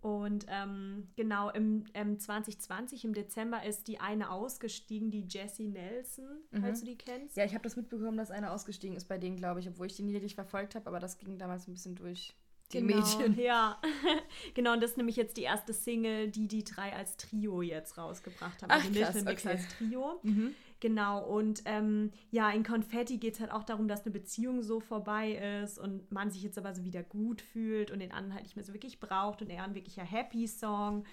[0.00, 6.38] Und ähm, genau, im, im 2020, im Dezember, ist die eine ausgestiegen, die Jessie Nelson,
[6.58, 7.36] falls du die kennst.
[7.36, 9.96] ja, ich habe das mitbekommen, dass einer ausgestiegen ist bei denen, glaube ich, obwohl ich
[9.96, 12.34] die nie richtig verfolgt habe, aber das ging damals ein bisschen durch
[12.72, 13.38] die genau, Medien.
[13.38, 13.80] Ja,
[14.54, 17.98] genau, und das ist nämlich jetzt die erste Single, die die drei als Trio jetzt
[17.98, 18.70] rausgebracht haben.
[18.70, 19.54] Ach, also krass, Mix okay.
[19.54, 20.20] als Trio.
[20.22, 20.54] Mhm.
[20.80, 24.80] Genau, und ähm, ja, in Konfetti geht es halt auch darum, dass eine Beziehung so
[24.80, 28.44] vorbei ist und man sich jetzt aber so wieder gut fühlt und den anderen halt
[28.44, 31.04] nicht mehr so wirklich braucht und eher ein wirklicher Happy-Song.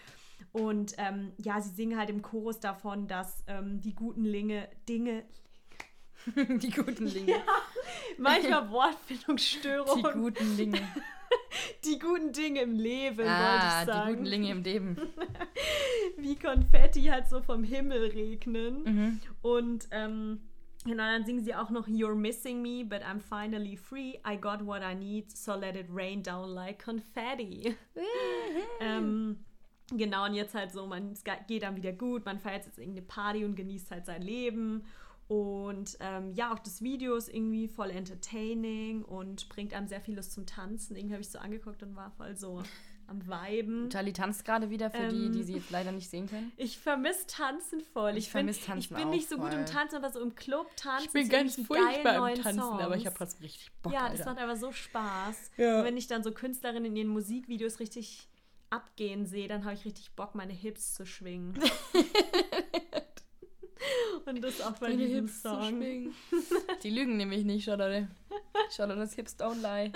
[0.54, 5.26] Und ähm, ja, sie singen halt im Chorus davon, dass ähm, die guten Linge, Dinge,
[6.36, 7.32] die guten Linge.
[8.18, 10.04] Ja, manchmal Wortfindungsstörungen.
[10.04, 10.82] Die guten Linge.
[11.86, 14.08] Die guten Dinge im Leben, ah, wollte ich sagen.
[14.10, 14.98] die guten Linge im Leben.
[16.18, 18.84] Wie Konfetti halt so vom Himmel regnen.
[18.84, 19.20] Mhm.
[19.42, 20.42] Und ähm,
[20.84, 24.16] genau, dann singen sie auch noch You're missing me, but I'm finally free.
[24.26, 27.76] I got what I need, so let it rain down like confetti.
[28.80, 29.46] ähm,
[29.92, 33.06] genau, und jetzt halt so, man es geht dann wieder gut, man feiert jetzt irgendeine
[33.06, 34.84] Party und genießt halt sein Leben.
[35.28, 40.30] Und ähm, ja, auch das Video ist irgendwie voll entertaining und bringt einem sehr vieles
[40.30, 40.96] zum Tanzen.
[40.96, 42.64] Irgendwie habe ich so angeguckt und war voll so
[43.08, 43.90] am Viben.
[43.90, 46.52] Charlie tanzt gerade wieder für die, Ähm, die sie jetzt leider nicht sehen können.
[46.58, 48.12] Ich vermisse Tanzen voll.
[48.12, 49.60] Ich Ich, vermiss bin, Tanzen ich bin nicht so gut voll.
[49.60, 51.06] im Tanzen, aber so im Club tanzen.
[51.08, 53.06] Ich bin ganz furchtbar im Tanzen, aber ich Songs.
[53.08, 53.92] habe trotzdem richtig Bock.
[53.94, 54.18] Ja, Alter.
[54.18, 55.52] das macht aber so Spaß.
[55.58, 55.80] Ja.
[55.80, 58.28] Und wenn ich dann so Künstlerinnen in ihren Musikvideos richtig
[58.70, 61.58] abgehen sehe, dann habe ich richtig Bock, meine Hips zu schwingen.
[64.26, 65.82] Und das auch bei diesem Hips Song.
[66.84, 68.08] Die lügen nämlich nicht, Charlotte.
[68.76, 69.92] Charlotte, Hips don't lie.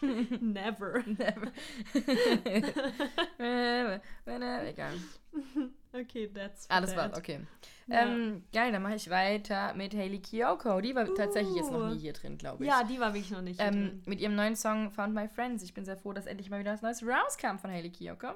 [0.40, 1.02] Never.
[1.06, 1.50] Never.
[4.68, 4.94] Egal.
[5.92, 6.98] Okay, that's Alles that.
[7.10, 7.40] war's, okay.
[7.86, 8.02] Ja.
[8.06, 10.80] Ähm, geil, dann mache ich weiter mit Hailey Kiyoko.
[10.80, 11.94] Die war tatsächlich jetzt noch Uh.
[11.94, 12.70] nie hier drin, glaube ich.
[12.70, 14.02] Ja, die war wirklich noch nicht hier Ähm, drin.
[14.06, 15.62] mit ihrem neuen Song Found My Friends.
[15.62, 18.28] Ich bin sehr froh, dass endlich mal wieder was Neues rauskam von Hailey Kiyoko.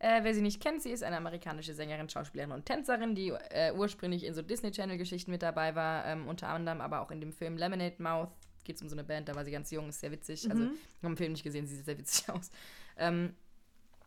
[0.00, 3.72] Äh, wer sie nicht kennt, sie ist eine amerikanische Sängerin, Schauspielerin und Tänzerin, die äh,
[3.72, 7.32] ursprünglich in so Disney Channel-Geschichten mit dabei war, ähm, unter anderem aber auch in dem
[7.32, 8.30] Film Lemonade Mouth.
[8.64, 10.50] Geht es um so eine Band, da war sie ganz jung, ist sehr witzig.
[10.50, 10.70] Also, Mhm.
[10.72, 12.50] ich habe den Film nicht gesehen, sie sieht sehr witzig aus.
[12.96, 13.34] Ähm,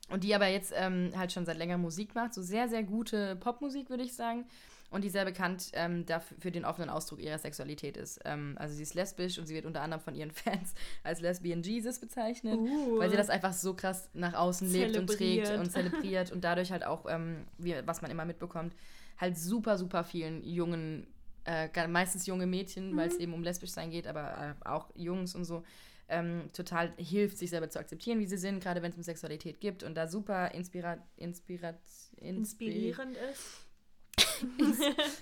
[0.10, 3.36] und die aber jetzt ähm, halt schon seit längerem Musik macht, so sehr, sehr gute
[3.38, 4.46] Popmusik, würde ich sagen.
[4.94, 8.20] Und die sehr bekannt ähm, dafür, für den offenen Ausdruck ihrer Sexualität ist.
[8.26, 11.64] Ähm, also sie ist lesbisch und sie wird unter anderem von ihren Fans als Lesbian
[11.64, 13.00] Jesus bezeichnet, Uh.
[13.00, 16.72] weil sie das einfach so krass nach außen lebt und trägt und zelebriert und dadurch
[16.72, 18.76] halt auch, ähm, wie, was man immer mitbekommt,
[19.18, 21.08] halt super, super vielen jungen,
[21.46, 25.34] äh, meistens junge Mädchen, weil es eben um lesbisch sein geht, aber äh, auch Jungs
[25.34, 25.64] und so,
[26.08, 29.60] ähm, total hilft, sich selber zu akzeptieren, wie sie sind, gerade wenn es um Sexualität
[29.60, 31.80] gibt und da super inspira inspirat
[32.20, 33.63] inspiri- inspirierend ist.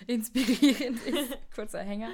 [0.08, 1.38] Inspirierend ist.
[1.56, 2.10] Kurzer Hänger.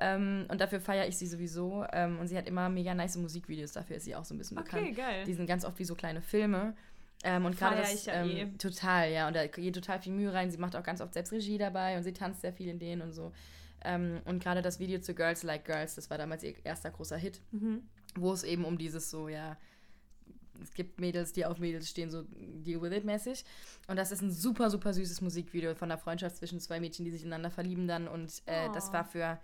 [0.00, 1.84] Ähm, und dafür feiere ich sie sowieso.
[1.92, 4.58] Ähm, und sie hat immer mega nice Musikvideos, dafür ist sie auch so ein bisschen
[4.58, 4.96] Okay, bekannt.
[4.96, 5.24] geil.
[5.24, 6.74] Die sind ganz oft wie so kleine Filme.
[7.22, 8.46] Ähm, und gerade das ja ähm, eh.
[8.58, 9.28] total, ja.
[9.28, 10.50] Und da geht total viel Mühe rein.
[10.50, 13.02] Sie macht auch ganz oft selbst Regie dabei und sie tanzt sehr viel in denen
[13.02, 13.32] und so.
[13.84, 17.16] Ähm, und gerade das Video zu Girls Like Girls, das war damals ihr erster großer
[17.16, 17.82] Hit, Mhm.
[18.16, 19.56] wo es eben um dieses so, ja,
[20.62, 23.44] es gibt Mädels, die auf Mädels stehen, so Deal with it mäßig.
[23.88, 27.10] Und das ist ein super, super süßes Musikvideo von der Freundschaft zwischen zwei Mädchen, die
[27.10, 28.08] sich ineinander verlieben dann.
[28.08, 28.92] Und äh, das Oh.
[28.92, 29.38] war für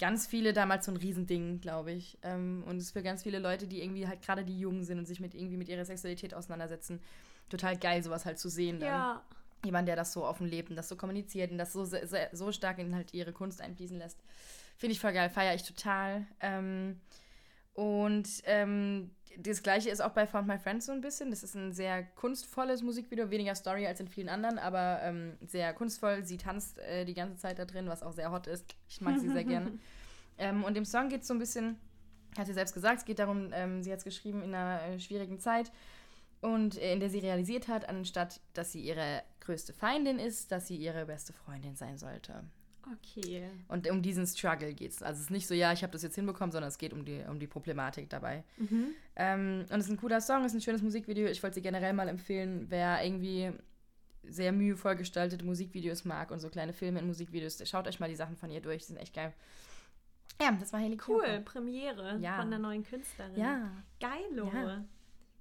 [0.00, 2.18] ganz viele damals so ein Riesending, glaube ich.
[2.22, 4.98] Ähm, und es ist für ganz viele Leute, die irgendwie halt gerade die Jungen sind
[4.98, 7.00] und sich mit irgendwie mit ihrer Sexualität auseinandersetzen,
[7.48, 8.80] total geil, sowas halt zu sehen.
[8.80, 8.88] Dann.
[8.88, 9.22] Ja.
[9.64, 12.52] Jemand, der das so offen lebt und das so kommuniziert und das so, sehr, so
[12.52, 14.18] stark in halt ihre Kunst einfließen lässt.
[14.76, 16.26] Finde ich voll geil, feiere ich total.
[16.40, 17.00] Ähm,
[17.74, 21.30] und ähm, das gleiche ist auch bei Found My Friends so ein bisschen.
[21.30, 25.74] Das ist ein sehr kunstvolles Musikvideo, weniger Story als in vielen anderen, aber ähm, sehr
[25.74, 26.24] kunstvoll.
[26.24, 28.76] Sie tanzt äh, die ganze Zeit da drin, was auch sehr hot ist.
[28.88, 29.78] Ich mag sie sehr gerne.
[30.36, 31.78] Ähm, und im Song geht es so ein bisschen,
[32.36, 34.98] hat sie selbst gesagt, es geht darum, ähm, sie hat es geschrieben in einer äh,
[34.98, 35.70] schwierigen Zeit
[36.40, 40.66] und äh, in der sie realisiert hat, anstatt dass sie ihre größte Feindin ist, dass
[40.66, 42.42] sie ihre beste Freundin sein sollte.
[42.92, 43.48] Okay.
[43.68, 45.02] Und um diesen Struggle geht es.
[45.02, 47.04] Also es ist nicht so, ja, ich habe das jetzt hinbekommen, sondern es geht um
[47.04, 48.44] die, um die Problematik dabei.
[48.58, 48.88] Mhm.
[49.16, 51.28] Ähm, und es ist ein cooler Song, es ist ein schönes Musikvideo.
[51.28, 53.52] Ich wollte sie generell mal empfehlen, wer irgendwie
[54.26, 58.16] sehr mühevoll gestaltete Musikvideos mag und so kleine Filme in Musikvideos, schaut euch mal die
[58.16, 59.34] Sachen von ihr durch, die sind echt geil.
[60.40, 61.42] Ja, das war Hailey Cool.
[61.44, 62.38] Premiere Ja.
[62.40, 63.36] von der neuen Künstlerin.
[63.36, 63.70] Ja.
[64.00, 64.50] Geilo.
[64.52, 64.84] Ja.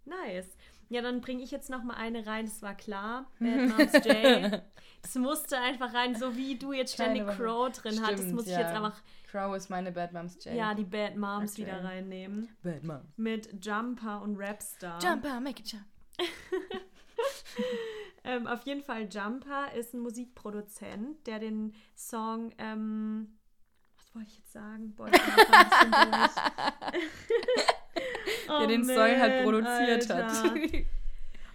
[0.06, 0.50] Nice.
[0.90, 3.30] Ja, dann bringe ich jetzt noch mal eine rein, das war klar.
[3.40, 4.62] Bad Moms J.
[5.02, 7.26] Das musste einfach rein, so wie du jetzt ständig.
[7.28, 8.62] Crow drin hattest, Stimmt, muss ich ja.
[8.62, 10.56] jetzt einfach Crow ist meine Bad Moms J.
[10.56, 11.68] ja, die Bad Moms Aktuell.
[11.68, 12.50] wieder reinnehmen.
[12.62, 13.18] Bad Moms.
[13.18, 15.00] Mit Jumper und Rapstar.
[15.02, 15.86] Jumper, make it jump.
[18.26, 23.38] Ähm, auf jeden Fall Jumper ist ein Musikproduzent, der den Song, ähm,
[23.98, 24.96] was wollte ich jetzt sagen?
[24.96, 25.20] Boah, ich
[28.04, 28.48] durch.
[28.48, 30.28] Der Oh den Song halt man, produziert Alter.
[30.28, 30.54] hat.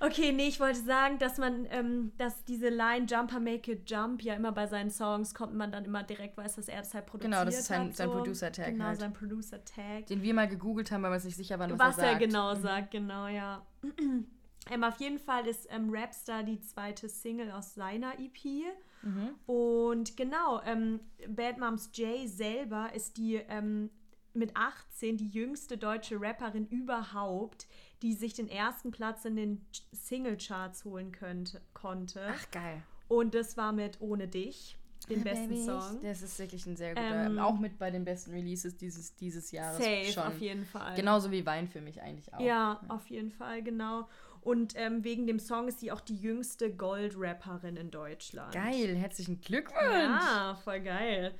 [0.00, 4.22] Okay, nee, ich wollte sagen, dass man, ähm, dass diese Line Jumper Make It Jump
[4.22, 7.06] ja immer bei seinen Songs kommt, man dann immer direkt weiß, dass er das halt
[7.06, 7.96] produziert Genau, das ist sein- hat.
[7.96, 8.14] sein so.
[8.14, 9.00] Producer-Tag Genau, halt.
[9.00, 10.06] sein Producer-Tag.
[10.06, 12.10] Den wir mal gegoogelt haben, weil wir uns nicht sicher waren, was, Was er er
[12.10, 12.20] sagt.
[12.22, 13.66] genau sagt, genau, ja.
[14.70, 18.66] ähm, auf jeden Fall ist ähm, Rapstar die zweite Single aus seiner EP.
[19.02, 19.30] Mhm.
[19.46, 23.90] Und genau, ähm, Bad Moms J selber ist die ähm,
[24.38, 27.66] mit 18 die jüngste deutsche Rapperin überhaupt,
[28.02, 32.22] die sich den ersten Platz in den Singlecharts holen könnte, konnte.
[32.28, 32.82] Ach, geil.
[33.08, 34.76] Und das war mit Ohne dich.
[35.08, 36.00] den besten Baby, Song.
[36.02, 37.26] Das ist wirklich ein sehr guter.
[37.26, 40.22] Ähm, auch mit bei den besten Releases dieses, dieses Jahres safe, schon.
[40.24, 40.94] auf jeden Fall.
[40.94, 42.40] Genauso wie Wein für mich eigentlich auch.
[42.40, 42.80] Ja, ja.
[42.88, 44.06] auf jeden Fall, genau.
[44.42, 48.52] Und ähm, wegen dem Song ist sie auch die jüngste Gold-Rapperin in Deutschland.
[48.52, 49.82] Geil, herzlichen Glückwunsch.
[49.82, 51.34] Ja, voll geil.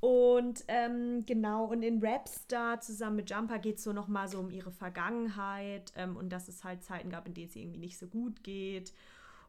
[0.00, 4.50] Und ähm, genau, und in Rapstar zusammen mit Jumper geht es so nochmal so um
[4.50, 8.06] ihre Vergangenheit ähm, und dass es halt Zeiten gab, in denen es irgendwie nicht so
[8.06, 8.92] gut geht.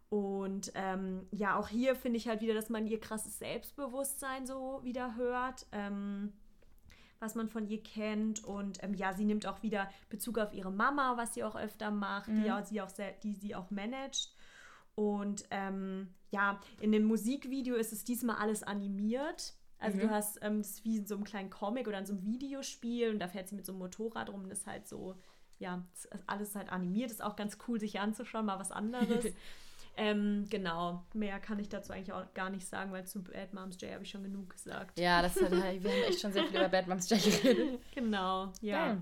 [0.10, 4.80] Und ähm, ja, auch hier finde ich halt wieder, dass man ihr krasses Selbstbewusstsein so
[4.82, 6.34] wieder hört, ähm,
[7.20, 8.44] was man von ihr kennt.
[8.44, 11.92] Und ähm, ja, sie nimmt auch wieder Bezug auf ihre Mama, was sie auch öfter
[11.92, 12.44] macht, mhm.
[12.44, 14.36] die, auch, sie auch die sie auch managt.
[14.96, 19.54] Und ähm, ja, in dem Musikvideo ist es diesmal alles animiert.
[19.80, 20.02] Also mhm.
[20.02, 23.12] du hast ähm, das wie in so einem kleinen Comic oder in so einem Videospiel
[23.12, 25.16] und da fährt sie mit so einem Motorrad rum und ist halt so,
[25.58, 25.86] ja,
[26.28, 27.12] alles halt animiert.
[27.12, 29.26] Ist auch ganz cool, sich anzuschauen, mal was anderes.
[29.98, 33.80] ähm, genau, mehr kann ich dazu eigentlich auch gar nicht sagen, weil zu Bad Moms
[33.80, 35.00] J habe ich schon genug gesagt.
[35.00, 37.80] Ja, das hat, wir haben echt schon sehr viel über Bad Moms J geredet.
[37.96, 38.88] genau, ja.
[38.88, 39.02] Geil.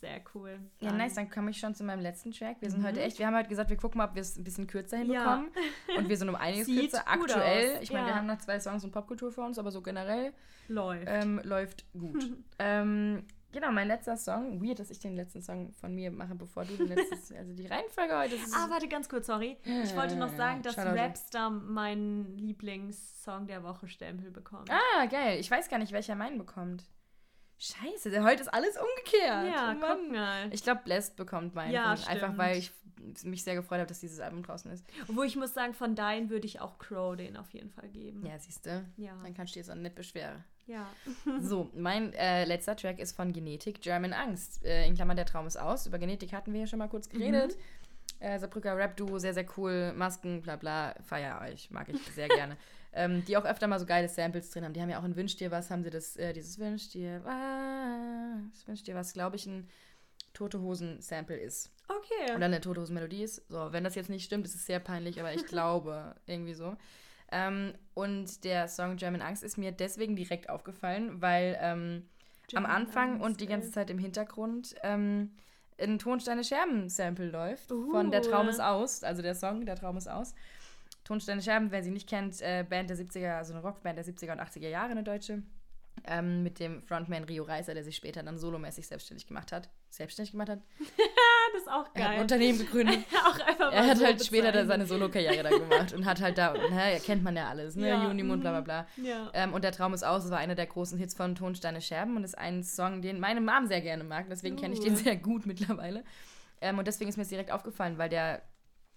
[0.00, 0.60] Sehr cool.
[0.80, 1.14] Ja, nice.
[1.14, 2.58] Dann komme ich schon zu meinem letzten Track.
[2.60, 2.86] Wir sind mhm.
[2.86, 4.98] heute echt, wir haben heute gesagt, wir gucken mal, ob wir es ein bisschen kürzer
[4.98, 5.50] hinbekommen.
[5.88, 5.98] Ja.
[5.98, 7.08] Und wir sind um einiges kürzer.
[7.08, 7.82] Aktuell, aus.
[7.82, 8.08] ich meine, ja.
[8.08, 10.34] wir haben noch zwei Songs und Popkultur für uns, aber so generell
[10.68, 12.30] läuft, ähm, läuft gut.
[12.58, 14.62] ähm, genau, mein letzter Song.
[14.62, 17.14] Weird, dass ich den letzten Song von mir mache, bevor du den letzten.
[17.38, 18.34] also die Reihenfolge heute.
[18.34, 19.56] Ist ah, warte ganz kurz, sorry.
[19.64, 24.70] Ich wollte noch sagen, dass Rapstar meinen Lieblingssong der Woche Stempel bekommt.
[24.70, 25.40] Ah, geil.
[25.40, 26.84] Ich weiß gar nicht, welcher meinen bekommt.
[27.58, 29.54] Scheiße, heute ist alles umgekehrt.
[29.54, 30.52] Ja, oh guck mal.
[30.52, 31.72] Ich glaube, Blessed bekommt meinen.
[31.72, 32.72] Ja, einfach weil ich
[33.24, 34.84] mich sehr gefreut habe, dass dieses Album draußen ist.
[35.08, 38.24] Obwohl ich muss sagen, von deinen würde ich auch Crow den auf jeden Fall geben.
[38.26, 38.84] Ja, siehst du.
[38.96, 39.12] Ja.
[39.22, 40.44] Dann kannst du dir so nicht beschweren.
[40.66, 40.86] Ja.
[41.40, 44.64] so, mein äh, letzter Track ist von Genetik, German Angst.
[44.64, 45.86] Äh, in Klammern, der Traum ist aus.
[45.86, 47.56] Über Genetik hatten wir ja schon mal kurz geredet.
[47.56, 48.22] Mhm.
[48.26, 49.92] Äh, Saarbrücker Rap-Duo, sehr, sehr cool.
[49.94, 50.94] Masken, bla bla.
[51.02, 52.56] Feier euch, mag ich sehr gerne.
[52.96, 54.72] Ähm, die auch öfter mal so geile Samples drin haben.
[54.72, 57.20] Die haben ja auch in Wünsch dir was, haben sie das, äh, dieses Wünsch dir
[57.24, 59.68] was, Wünsch dir was, glaube ich, ein
[60.32, 61.70] Tote Hosen-Sample ist.
[61.88, 62.34] Okay.
[62.34, 63.48] Oder eine Tote Hosen-Melodie ist.
[63.48, 66.76] So, wenn das jetzt nicht stimmt, ist es sehr peinlich, aber ich glaube irgendwie so.
[67.30, 72.08] Ähm, und der Song German Angst ist mir deswegen direkt aufgefallen, weil ähm,
[72.54, 75.32] am Anfang Angst, und die ganze Zeit im Hintergrund ähm,
[75.78, 77.90] ein Tonsteine Scherben Sample läuft uh.
[77.90, 80.34] von Der Traum ist aus, also der Song Der Traum ist aus.
[81.06, 84.32] Tonsteine Scherben, wer sie nicht kennt, äh, Band der 70er, also eine Rockband der 70er
[84.32, 85.42] und 80er Jahre, eine deutsche.
[86.04, 89.70] Ähm, mit dem Frontman Rio Reiser, der sich später dann solomäßig selbstständig gemacht hat.
[89.88, 90.58] Selbstständig gemacht hat?
[90.78, 92.02] das ist auch geil.
[92.02, 92.98] Er hat ein Unternehmen gegründet.
[93.24, 96.38] auch einfach er hat so halt später da seine Solo-Karriere da gemacht und hat halt
[96.38, 97.88] da, ne, kennt man ja alles, ne?
[97.88, 98.04] Ja.
[98.04, 98.86] Junimund, bla bla bla.
[99.02, 99.30] Ja.
[99.32, 102.16] Ähm, und der Traum ist aus, das war einer der großen Hits von Tonsteine Scherben
[102.16, 104.60] und ist ein Song, den meine Mom sehr gerne mag, deswegen uh.
[104.60, 106.04] kenne ich den sehr gut mittlerweile.
[106.60, 108.42] Ähm, und deswegen ist mir es direkt aufgefallen, weil der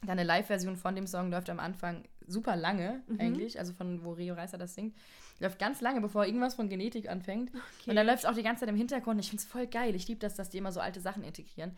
[0.06, 3.20] da eine Live-Version von dem Song läuft am Anfang super lange mhm.
[3.20, 4.96] eigentlich, also von wo Rio Reiser das singt.
[5.40, 7.50] Läuft ganz lange, bevor irgendwas von Genetik anfängt.
[7.50, 7.90] Okay.
[7.90, 9.20] Und dann läuft es auch die ganze Zeit im Hintergrund.
[9.20, 9.96] Ich finde es voll geil.
[9.96, 11.76] Ich liebe das, dass die immer so alte Sachen integrieren.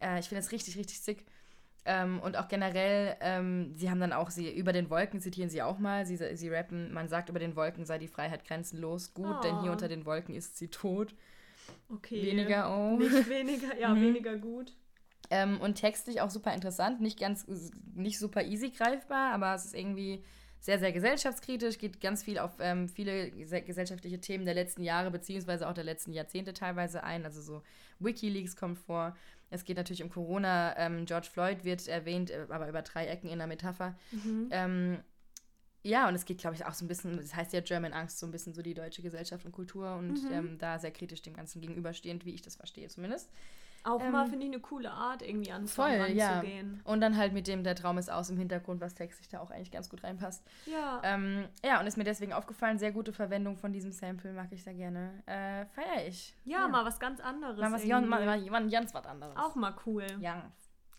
[0.00, 1.24] Äh, ich finde das richtig, richtig sick.
[1.84, 5.62] Ähm, und auch generell, ähm, sie haben dann auch, sie über den Wolken zitieren sie
[5.62, 6.04] auch mal.
[6.04, 9.40] Sie, sie rappen, man sagt, über den Wolken sei die Freiheit grenzenlos gut, oh.
[9.40, 9.72] denn hier oh.
[9.72, 11.14] unter den Wolken ist sie tot.
[11.88, 12.22] Okay.
[12.22, 12.96] Weniger, oh.
[12.96, 14.02] Nicht weniger, ja, mhm.
[14.02, 14.72] weniger gut.
[15.30, 17.46] Ähm, und textlich auch super interessant, nicht ganz,
[17.94, 20.22] nicht super easy greifbar, aber es ist irgendwie
[20.60, 25.68] sehr, sehr gesellschaftskritisch, geht ganz viel auf ähm, viele gesellschaftliche Themen der letzten Jahre, beziehungsweise
[25.68, 27.24] auch der letzten Jahrzehnte teilweise ein.
[27.24, 27.62] Also so
[28.00, 29.16] Wikileaks kommt vor.
[29.50, 30.76] Es geht natürlich um Corona.
[30.76, 33.96] Ähm, George Floyd wird erwähnt, äh, aber über drei Ecken in der Metapher.
[34.10, 34.48] Mhm.
[34.50, 34.98] Ähm,
[35.84, 38.18] ja, und es geht, glaube ich, auch so ein bisschen, das heißt ja German Angst,
[38.18, 40.32] so ein bisschen so die deutsche Gesellschaft und Kultur und mhm.
[40.32, 43.30] ähm, da sehr kritisch dem Ganzen gegenüberstehend, wie ich das verstehe zumindest.
[43.86, 46.82] Auch ähm, mal, finde ich, eine coole Art, irgendwie an voll, ranzugehen.
[46.84, 46.90] Ja.
[46.90, 49.52] Und dann halt mit dem, der Traum ist aus im Hintergrund, was textlich da auch
[49.52, 50.44] eigentlich ganz gut reinpasst.
[50.66, 51.00] Ja.
[51.04, 54.64] Ähm, ja, und ist mir deswegen aufgefallen, sehr gute Verwendung von diesem Sample, mag ich
[54.64, 55.22] sehr gerne.
[55.26, 56.34] Äh, Feier ich.
[56.44, 57.60] Ja, ja, mal was ganz anderes.
[57.60, 59.36] Mal was, Jan, mal, mal, ganz was anderes.
[59.36, 60.04] Auch mal cool.
[60.20, 60.50] Ja.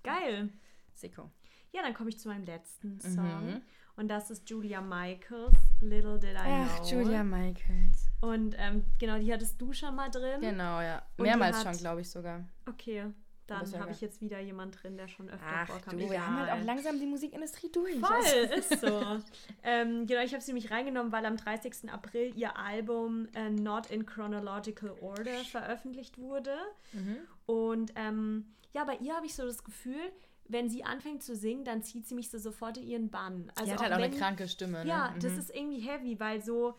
[0.04, 0.50] Geil.
[0.94, 1.30] Sicko.
[1.74, 3.48] Ja, dann komme ich zu meinem letzten Song.
[3.48, 3.62] Mhm.
[3.98, 7.02] Und das ist Julia Michaels, Little Did I Ach, Know.
[7.02, 8.07] Julia Michaels.
[8.22, 10.42] Und ähm, genau, die hattest du schon mal drin.
[10.42, 11.04] Genau, ja.
[11.18, 12.44] Mehrmals hat, schon, glaube ich sogar.
[12.68, 13.06] Okay,
[13.48, 15.98] dann habe ich jetzt wieder jemand drin, der schon öfter Ach, vorkam.
[15.98, 17.98] Du, wir haben halt auch langsam die Musikindustrie durch.
[17.98, 19.22] Voll, ist so.
[19.64, 21.90] ähm, genau, ich habe sie nämlich reingenommen, weil am 30.
[21.90, 26.56] April ihr Album äh, Not in Chronological Order veröffentlicht wurde.
[26.92, 27.18] Mhm.
[27.46, 30.12] Und ähm, ja, bei ihr habe ich so das Gefühl,
[30.50, 33.52] wenn sie anfängt zu singen, dann zieht sie mich so sofort in ihren Bann.
[33.56, 34.84] Also sie hat halt auch wenn, eine kranke Stimme.
[34.84, 34.90] Ne?
[34.90, 35.20] Ja, mhm.
[35.22, 36.76] das ist irgendwie heavy, weil so,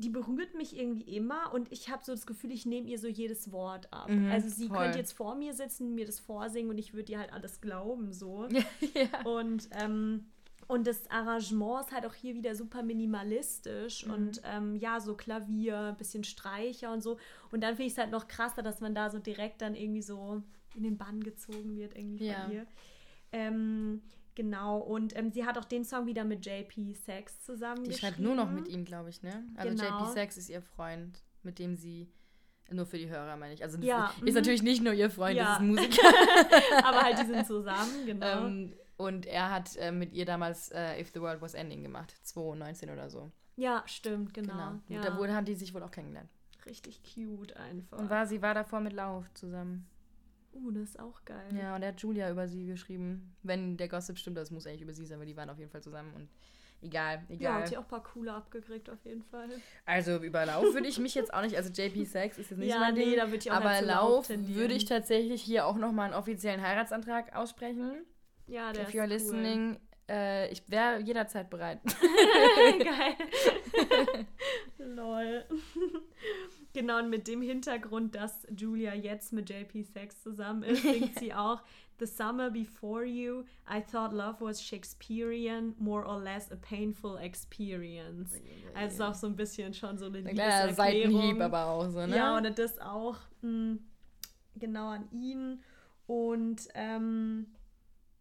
[0.00, 3.06] die berührt mich irgendwie immer und ich habe so das Gefühl, ich nehme ihr so
[3.08, 4.08] jedes Wort ab.
[4.08, 4.78] Mhm, also sie voll.
[4.78, 8.12] könnte jetzt vor mir sitzen, mir das vorsingen und ich würde ihr halt alles glauben,
[8.12, 8.48] so.
[8.94, 9.22] ja.
[9.24, 10.26] Und ähm,
[10.68, 14.12] Und das Arrangement ist halt auch hier wieder super minimalistisch Mhm.
[14.12, 17.18] und ähm, ja, so Klavier, bisschen Streicher und so.
[17.50, 20.02] Und dann finde ich es halt noch krasser, dass man da so direkt dann irgendwie
[20.02, 20.42] so
[20.76, 22.44] in den Bann gezogen wird, irgendwie Ja.
[22.44, 22.66] von ihr.
[23.32, 24.02] Ähm,
[24.34, 28.18] genau, und ähm, sie hat auch den Song wieder mit JP Sex zusammen Die schreibt
[28.18, 29.44] nur noch mit ihm, glaube ich, ne?
[29.56, 30.00] Also Genau.
[30.04, 32.08] JP Sex ist ihr Freund, mit dem sie.
[32.72, 33.62] Nur für die Hörer, meine ich.
[33.64, 34.34] Also, Ja, ist, ist mhm.
[34.34, 35.44] natürlich nicht nur ihr Freund, Ja.
[35.44, 36.08] das ist ein Musiker.
[36.84, 38.46] Aber halt, die sind zusammen, genau.
[38.46, 42.14] ähm, und er hat äh, mit ihr damals äh, If the World Was Ending gemacht.
[42.22, 43.32] 2019 oder so.
[43.56, 44.52] ja, stimmt, genau.
[44.52, 44.80] Genau.
[44.88, 44.96] Ja.
[44.98, 46.30] Und da wurde, haben die sich wohl auch kennengelernt.
[46.66, 47.98] Richtig cute einfach.
[47.98, 49.88] Und war, sie war davor mit Lauf zusammen.
[50.54, 51.48] Uh, das ist auch geil.
[51.58, 53.34] Ja, und er hat Julia über sie geschrieben.
[53.42, 55.70] Wenn der Gossip stimmt, das muss eigentlich über sie sein, weil die waren auf jeden
[55.70, 56.12] Fall zusammen.
[56.14, 56.28] Und
[56.82, 57.52] egal, Ja, egal.
[57.54, 59.48] hat sie auch ein paar coole abgekriegt auf jeden Fall.
[59.86, 62.68] Also über Lauf würde ich mich jetzt auch nicht, also JP Sex ist jetzt nicht
[62.68, 65.42] Ja, so mein nee, Ding, da würde ich auch aber halt Lauf würde ich tatsächlich
[65.42, 68.04] hier auch nochmal einen offiziellen Heiratsantrag aussprechen.
[68.46, 69.08] Ja, der If ist you're cool.
[69.08, 71.80] listening, äh, ich wäre jederzeit bereit.
[72.78, 73.14] Geil.
[74.78, 75.44] Lol.
[76.72, 81.34] Genau, und mit dem Hintergrund, dass Julia jetzt mit JP Sex zusammen ist, singt sie
[81.34, 81.62] auch
[81.98, 88.40] The summer before you, I thought love was Shakespearean, more or less a painful experience.
[88.74, 91.42] Also auch so ein bisschen schon so eine Ein kleiner Seitenhieb Liebeserklärung.
[91.42, 92.16] aber auch so, ne?
[92.16, 93.78] Ja, und das auch mh,
[94.56, 95.60] genau an ihn.
[96.06, 97.48] Und ähm,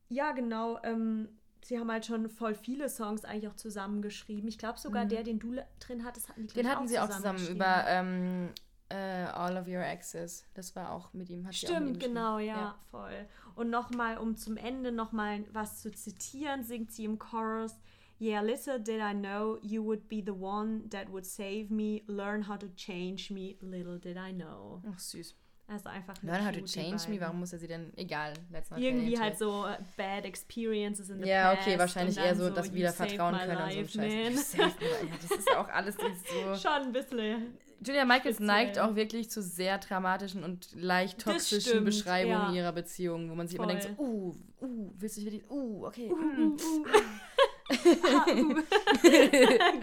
[0.10, 1.30] ja, genau, ähm,
[1.62, 4.48] sie haben halt schon voll viele Songs eigentlich auch zusammengeschrieben.
[4.48, 6.62] Ich glaube sogar, der, den du drin hattest, hatten die Mhm.
[6.62, 8.50] Den hatten sie auch zusammen über ähm,
[8.89, 8.95] äh,
[9.26, 10.45] All of Your Exes.
[10.54, 11.45] Das war auch mit ihm.
[11.45, 12.00] Hat auch ihm Stimmt, geschrieben.
[12.00, 13.28] genau, ja, voll.
[13.56, 17.78] Und nochmal, um zum Ende nochmal was zu zitieren, singt sie im Chorus.
[18.22, 22.50] Yeah, little did I know you would be the one that would save me, learn
[22.50, 24.82] how to change me, little did I know.
[24.91, 25.36] Ach, süß.
[25.71, 27.93] Also einfach Learn how to change me, warum muss er sie denn?
[27.95, 31.67] Egal, let's not Irgendwie halt so äh, bad experiences in the Ja, past.
[31.67, 34.58] okay, wahrscheinlich eher so, dass wir wieder vertrauen können und so ein life, Scheiß.
[34.58, 34.67] man.
[34.67, 34.86] Life.
[34.86, 36.55] Ja, das ist auch alles so.
[36.55, 37.58] Schon ein bisschen.
[37.86, 38.47] Julia Michaels Speziell.
[38.47, 42.53] neigt auch wirklich zu sehr dramatischen und leicht toxischen stimmt, Beschreibungen ja.
[42.53, 43.77] ihrer Beziehung, wo man sich immer Voll.
[43.77, 46.12] denkt, so, uh, uh, willst du dich wirklich, uh, okay.
[46.12, 46.51] Uh, mm.
[46.51, 46.86] uh, uh.
[47.69, 48.55] Ah, uh.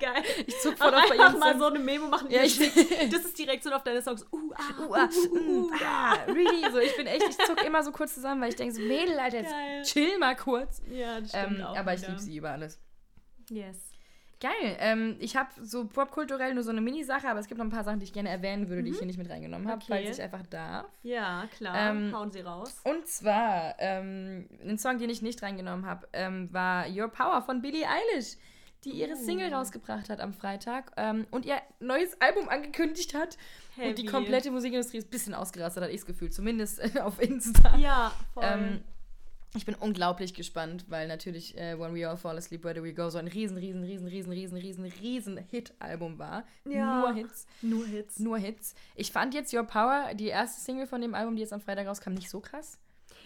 [0.01, 0.22] Geil.
[0.46, 2.31] Ich zuck voll auf bei mal so eine Memo machen.
[2.31, 2.59] Ja, ich-
[3.11, 4.25] das ist die Reaktion auf deine Songs.
[4.33, 6.70] Uh, ah, Uh, ah, uh, uh, mm, ah, really?
[6.72, 9.18] So, ich bin echt, ich zuck immer so kurz zusammen, weil ich denke so, Mädel,
[9.18, 9.83] Alter, jetzt Geil.
[9.83, 10.83] chill mal kurz.
[10.90, 12.11] Ja, das stimmt Ähm, auch aber ich wieder.
[12.11, 12.79] liebe sie über alles.
[13.51, 13.86] Yes.
[14.49, 14.77] Geil.
[14.81, 17.85] Ähm, ich habe so popkulturell nur so eine Mini-Sache, aber es gibt noch ein paar
[17.85, 19.83] Sachen, die ich gerne erwähnen würde, die ich hier nicht mit reingenommen habe, Mhm.
[19.93, 20.05] Okay.
[20.05, 20.87] falls ich einfach darf.
[21.03, 21.91] Ja, klar.
[21.91, 22.81] Ähm, Hauen sie raus.
[22.85, 27.61] Und zwar, ähm, ein Song, den ich nicht reingenommen habe, ähm, war Your Power von
[27.63, 28.37] Billie Eilish,
[28.85, 29.25] die ihre Oh.
[29.25, 33.37] Single rausgebracht hat am Freitag ähm, und ihr neues Album angekündigt hat.
[33.77, 34.07] Und die Heavy.
[34.07, 37.77] komplette Musikindustrie ist ein bisschen ausgerastet, hat ich das Gefühl, zumindest auf Insta.
[37.79, 38.45] Ja, voll.
[39.57, 42.92] Ich bin unglaublich gespannt, weil natürlich äh, When We All Fall Asleep, Where Do We
[42.92, 46.45] Go so ein riesen, riesen, riesen, riesen, riesen, riesen, riesen Hit-Album war.
[46.69, 47.01] Ja.
[47.01, 47.47] Nur Hits.
[47.62, 48.19] Nur Hits.
[48.19, 48.75] Nur Hits.
[48.95, 51.87] Ich fand jetzt Your Power, die erste Single von dem Album, die jetzt am Freitag
[51.87, 52.79] rauskam, nicht so krass.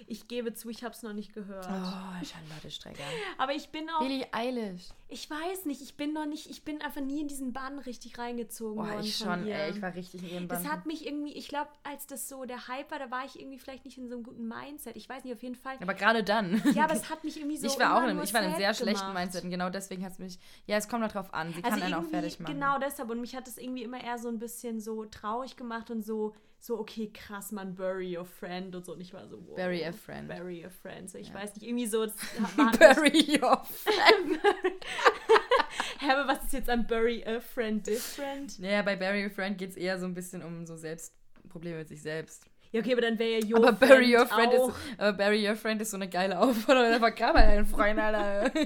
[0.06, 1.66] Ich gebe zu, ich habe es noch nicht gehört.
[1.66, 3.02] Oh, Charlotte Strecker.
[3.38, 4.88] Aber ich bin auch, Billie Eilish.
[5.08, 8.18] ich weiß nicht, ich bin noch nicht, ich bin einfach nie in diesen Bann richtig
[8.18, 9.54] reingezogen Boah, worden ich schon, ihr.
[9.54, 10.62] ey, ich war richtig in ihrem Bann.
[10.62, 13.38] Das hat mich irgendwie, ich glaube, als das so der Hype war, da war ich
[13.38, 14.96] irgendwie vielleicht nicht in so einem guten Mindset.
[14.96, 15.76] Ich weiß nicht, auf jeden Fall.
[15.80, 16.62] aber gerade dann.
[16.74, 17.66] Ja, aber es hat mich irgendwie so.
[17.66, 19.14] ich war auch in, nur ich war in einem sehr schlechten gemacht.
[19.18, 20.38] Mindset und genau deswegen hat es mich.
[20.66, 21.52] Ja, es kommt noch drauf an.
[21.52, 22.54] Sie Also kann einen auch fertig machen.
[22.54, 23.10] Genau deshalb.
[23.10, 26.34] Und mich hat das irgendwie immer eher so ein bisschen so traurig gemacht und so,
[26.62, 28.92] so okay, krass, man, bury your friend und so.
[28.92, 29.56] Und ich war so, wow.
[29.56, 30.28] Bury a friend.
[30.28, 31.08] Bury a friend.
[31.10, 31.34] So, ich Ja.
[31.34, 32.00] weiß nicht, irgendwie so.
[32.78, 33.62] Bury your
[36.00, 38.58] Hä, aber was ist jetzt an bury a friend different?
[38.58, 41.88] Naja, bei Bury Your Friend geht es eher so ein bisschen um so Selbstprobleme mit
[41.88, 42.46] sich selbst.
[42.72, 44.68] Ja, okay, aber dann wäre ja your aber Bury Your Friend auch.
[44.68, 46.92] ist, aber Bury Your Friend ist so eine geile Aufforderung.
[46.92, 48.50] Einfach grab mal deinen Freund, Alter.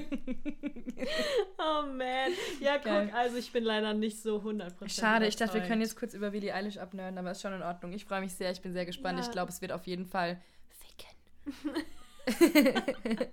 [1.57, 2.31] Oh man.
[2.61, 3.07] Ja, Geil.
[3.07, 6.13] guck, also ich bin leider nicht so 100% Schade, ich dachte, wir können jetzt kurz
[6.13, 7.91] über Billie Eilish abnörden, aber ist schon in Ordnung.
[7.91, 9.19] Ich freue mich sehr, ich bin sehr gespannt.
[9.19, 9.25] Ja.
[9.25, 11.75] Ich glaube, es wird auf jeden Fall ficken.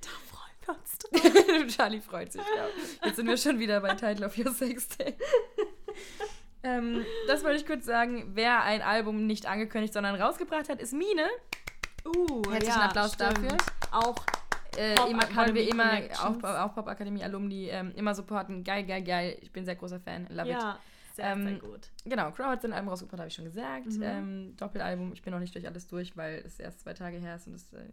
[0.00, 1.76] Da freuen wir uns drauf.
[1.76, 2.68] Charlie freut sich, ja.
[3.06, 5.14] Jetzt sind wir schon wieder bei Title of Your Sex Day.
[6.62, 8.30] Ähm, das wollte ich kurz sagen.
[8.34, 11.26] Wer ein Album nicht angekündigt, sondern rausgebracht hat, ist Mine.
[12.04, 13.56] Uh, Herzlichen Applaus dafür.
[13.90, 14.16] Auch
[14.76, 18.62] Äh, Pop immer, wollen wir immer, auch, auch Pop Akademie Alumni, ähm, immer supporten.
[18.62, 19.36] Geil, geil, geil.
[19.42, 20.26] Ich bin sehr großer Fan.
[20.30, 20.54] Love it.
[20.54, 20.78] ja,
[21.16, 21.90] sehr, Ähm, sehr gut.
[22.04, 23.86] Genau, Crow hat sein Album rausgebracht, habe ich schon gesagt.
[23.86, 24.02] Mhm.
[24.02, 27.34] Ähm, Doppelalbum, ich bin noch nicht durch alles durch, weil es erst zwei Tage her
[27.34, 27.84] ist und das, äh,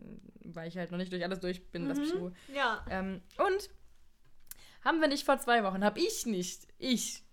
[0.45, 2.31] weil ich halt noch nicht durch alles durch bin, lass mich Ruhe.
[2.55, 2.85] Ja.
[2.89, 3.69] Ähm, und
[4.85, 7.23] haben wir nicht vor zwei Wochen, habe ich nicht, ich,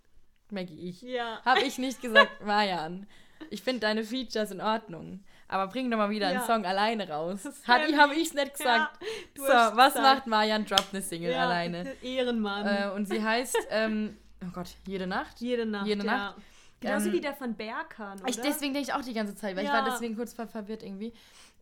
[0.50, 1.40] Maggie, ich, Ja.
[1.44, 3.06] habe ich nicht gesagt, Marian,
[3.50, 5.24] ich finde deine Features in Ordnung.
[5.48, 6.38] Aber bring doch mal wieder Ja.
[6.38, 7.44] einen Song alleine raus.
[7.66, 8.22] Hat, habe lieb.
[8.22, 9.02] ich's nicht Ja, gesagt.
[9.34, 9.96] du so, was gesagt.
[10.02, 10.64] macht Marian?
[10.64, 11.94] Droppt eine Single Ja, alleine.
[12.02, 12.66] Ehrenmann.
[12.66, 15.40] Äh, und sie heißt, ähm, oh Gott, Jede Nacht.
[15.40, 15.86] jede Nacht.
[15.86, 16.16] jede ja.
[16.16, 16.36] Nacht.
[16.80, 18.28] Genauso Ähm, wie der von Berkan, oder?
[18.28, 19.76] Ich, deswegen denke ich auch die ganze Zeit, weil ich Ja.
[19.78, 21.12] war deswegen kurz ver verwirrt irgendwie.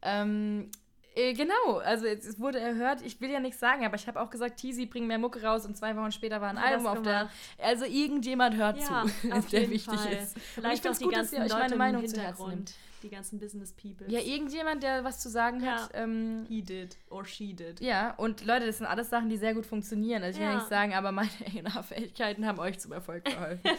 [0.02, 0.70] Ähm,
[1.14, 4.30] äh, genau, also es, wurde erhört, ich will ja nichts sagen, aber ich habe auch
[4.30, 7.28] gesagt, Teasy bringt mehr Mucke raus und zwei Wochen später war ein Album auf der.
[7.58, 10.12] Also irgendjemand hört ja, zu, der wichtig Fall.
[10.12, 10.36] ist.
[10.36, 12.74] Und ich Vielleicht auch die gut, dass ganzen ihr euch meine Meinung zu Herzen Hintergrund,
[13.02, 14.06] die ganzen Business People.
[14.08, 15.82] Ja, irgendjemand, der was zu sagen Ja.
[15.82, 15.90] hat.
[15.94, 17.80] Ähm, He did or she did.
[17.80, 20.22] ja, und Leute, das sind alles Sachen, die sehr gut funktionieren.
[20.22, 20.54] Also ich will Ja.
[20.54, 21.28] nichts sagen, aber meine
[21.66, 23.60] A&R-Fähigkeiten haben euch zum Erfolg geholfen.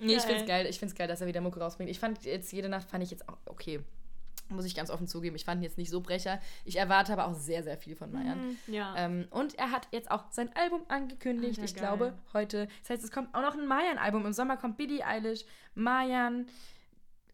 [0.00, 0.46] nee, ich find's Geil.
[0.46, 0.66] geil.
[0.66, 1.90] Ich find's geil, dass er wieder Mucke rausbringt.
[1.90, 3.80] Ich fand jetzt jede Nacht fand ich jetzt auch okay.
[4.50, 5.36] Muss ich ganz offen zugeben.
[5.36, 6.40] Ich fand ihn jetzt nicht so brecher.
[6.64, 8.48] Ich erwarte aber auch sehr, sehr viel von Mayan.
[8.66, 8.94] Mhm, ja.
[8.96, 11.58] Ähm, und er hat jetzt auch sein Album angekündigt.
[11.58, 11.82] Alter, ich geil.
[11.84, 12.68] glaube, heute.
[12.80, 14.24] Das heißt, es kommt auch noch ein Mayan-Album.
[14.26, 15.44] Im Sommer kommt Billie Eilish,
[15.74, 16.46] Mayan.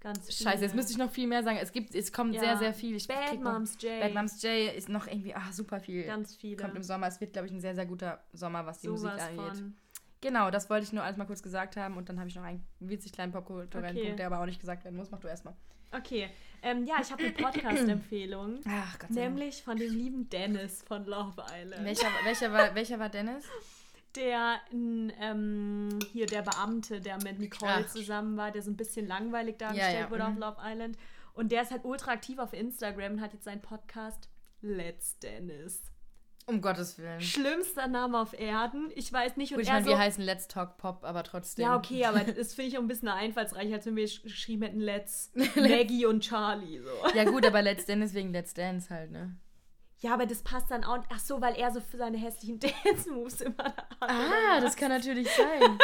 [0.00, 1.56] Ganz Scheiße, jetzt müsste ich noch viel mehr sagen.
[1.60, 2.40] Es gibt, es kommt Ja.
[2.40, 2.94] sehr, sehr viel.
[2.94, 4.00] Ich Bad Moms J.
[4.00, 6.02] Bad Moms J ist noch irgendwie, ah, super viel.
[6.04, 6.56] Ganz viele.
[6.56, 7.06] Kommt im Sommer.
[7.06, 9.56] Es wird, glaube ich, ein sehr, sehr guter Sommer, was die Sowas Musik angeht.
[9.58, 9.76] von.
[10.20, 11.96] Genau, das wollte ich nur alles mal kurz gesagt haben.
[11.96, 14.04] Und dann habe ich noch einen winzig kleinen popkulturellen Okay.
[14.04, 15.10] Punkt, der aber auch nicht gesagt werden muss.
[15.10, 15.54] Mach du erstmal.
[15.92, 16.28] Okay.
[16.64, 18.60] Ähm, ja, ich habe eine Podcast-Empfehlung.
[18.66, 19.34] Ach Gott sei Dank.
[19.34, 21.84] Nämlich von dem lieben Dennis von Love Island.
[21.84, 23.44] Welcher, welcher, war, welcher war Dennis?
[24.16, 27.86] Der ähm, hier der Beamte, der mit Nicole Ach.
[27.86, 30.42] zusammen war, der so ein bisschen langweilig dargestellt Ja, ja, wurde mhm.
[30.42, 30.96] auf Love Island.
[31.34, 34.30] Und der ist halt ultra aktiv auf Instagram und hat jetzt seinen Podcast
[34.62, 35.82] Let's Dennis.
[36.46, 37.20] Um Gottes Willen.
[37.22, 38.90] Schlimmster Name auf Erden.
[38.94, 39.54] Ich weiß nicht.
[39.54, 41.64] Und ich meine, so, wir heißen Let's Talk Pop, aber trotzdem.
[41.64, 44.62] ja, okay, aber das finde ich auch ein bisschen einfallsreicher, als wenn wir sch- geschrieben
[44.62, 46.80] hätten Let's Maggie und Charlie.
[46.80, 47.16] So.
[47.16, 49.36] Ja, gut, aber Let's Dance wegen Let's Dance halt, ne?
[50.00, 50.98] Ja, aber das passt dann auch.
[51.08, 54.10] Ach so, weil er so für seine hässlichen Dance-Moves immer da hat.
[54.10, 55.78] Ah, das kann natürlich sein.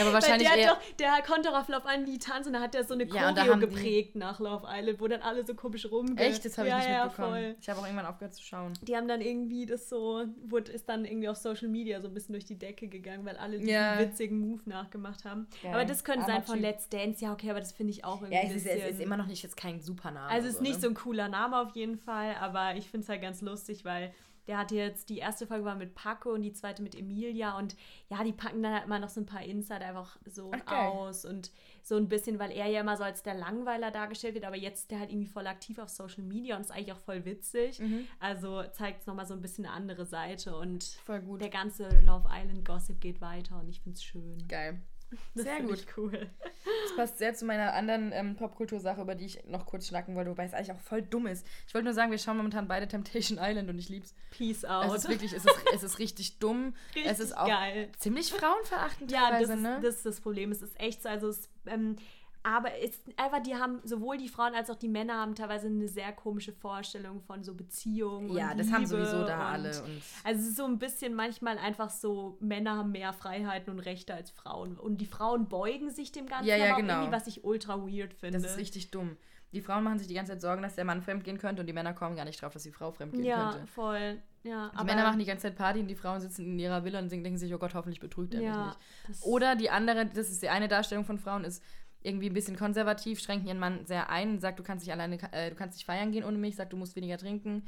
[0.00, 0.68] Aber wahrscheinlich der, eher.
[0.70, 3.04] doch, der konnte doch auf Love Island die tanzen und da hat er so eine
[3.04, 6.18] Ja, Choreo haben die- geprägt nach Love Island, wo dann alle so komisch rumgehen.
[6.18, 7.30] Echt, das habe ich ja, nicht ja, mitbekommen.
[7.32, 7.56] Voll.
[7.60, 8.72] Ich habe auch irgendwann aufgehört zu schauen.
[8.82, 12.14] Die haben dann irgendwie das so, wurde, ist dann irgendwie auf Social Media so ein
[12.14, 13.98] bisschen durch die Decke gegangen, weil alle diesen Ja.
[13.98, 15.46] witzigen Move nachgemacht haben.
[15.62, 15.72] Geil.
[15.74, 16.60] Aber das könnte Armer sein von.
[16.60, 17.24] Let's Dance.
[17.24, 19.26] Ja, okay, aber das finde ich auch irgendwie Ja, es ist, es ist immer noch
[19.26, 20.28] nicht jetzt kein super Name.
[20.30, 20.80] Also es ist nicht ne?
[20.80, 24.12] so ein cooler Name auf jeden Fall, aber ich finde es halt ganz lustig, weil
[24.46, 27.76] der hatte jetzt, die erste Folge war mit Paco und die zweite mit Emilia und
[28.08, 30.62] ja, die packen dann halt immer noch so ein paar Insider einfach so geil.
[30.66, 31.50] aus und
[31.82, 34.82] so ein bisschen, weil er ja immer so als der Langweiler dargestellt wird, aber jetzt
[34.82, 37.78] ist der halt irgendwie voll aktiv auf Social Media und ist eigentlich auch voll witzig.
[37.80, 38.06] Mhm.
[38.20, 42.64] Also zeigt es nochmal so ein bisschen eine andere Seite und der ganze Love Island
[42.64, 44.46] Gossip geht weiter und ich finde es schön.
[44.48, 44.80] Geil.
[45.34, 45.74] Das Sehr gut.
[45.80, 46.28] Ich cool.
[46.84, 50.30] Das passt sehr zu meiner anderen ähm, Popkultursache, über die ich noch kurz schnacken wollte,
[50.30, 51.46] wobei es eigentlich auch voll dumm ist.
[51.66, 54.14] Ich wollte nur sagen, wir schauen momentan beide Temptation Island und ich lieb's.
[54.30, 54.86] Peace out.
[54.86, 56.74] Es ist wirklich, es ist, es ist richtig dumm.
[56.94, 57.90] Richtig es ist auch geil.
[57.98, 59.80] ziemlich frauenverachtend Ja, das teilweise, ist, ne?
[59.82, 60.50] das ist das Problem.
[60.52, 61.08] Es ist echt so.
[61.08, 61.96] Also es, ähm,
[62.48, 65.88] aber es einfach, die haben, sowohl die Frauen als auch die Männer haben teilweise eine
[65.88, 68.30] sehr komische Vorstellung von so Beziehungen.
[68.36, 69.82] ja, das haben Liebe sowieso da und, alle.
[69.82, 73.80] Und Also es ist so ein bisschen manchmal einfach so, Männer haben mehr Freiheiten und
[73.80, 74.78] Rechte als Frauen.
[74.78, 77.00] Und die Frauen beugen sich dem Ganzen, Ja, ja, aber genau.
[77.00, 78.38] irgendwie, was ich ultra weird finde.
[78.38, 79.16] das ist richtig dumm.
[79.52, 81.72] Die Frauen machen sich die ganze Zeit Sorgen, dass der Mann fremdgehen könnte und die
[81.72, 83.66] Männer kommen gar nicht drauf, dass die Frau fremdgehen Ja, könnte.
[83.68, 84.20] voll.
[84.42, 87.00] Ja, Die Männer machen die ganze Zeit Party und die Frauen sitzen in ihrer Villa
[87.00, 88.78] und denken sich, oh Gott, hoffentlich betrügt er mich ja, nicht.
[89.08, 91.62] das- Oder die andere, das ist die eine Darstellung von Frauen, ist
[92.06, 95.50] irgendwie ein bisschen konservativ, schränken ihren Mann sehr ein, sagt, du kannst nicht alleine, äh,
[95.50, 97.64] du kannst nicht feiern gehen ohne mich, sagt, du musst weniger trinken.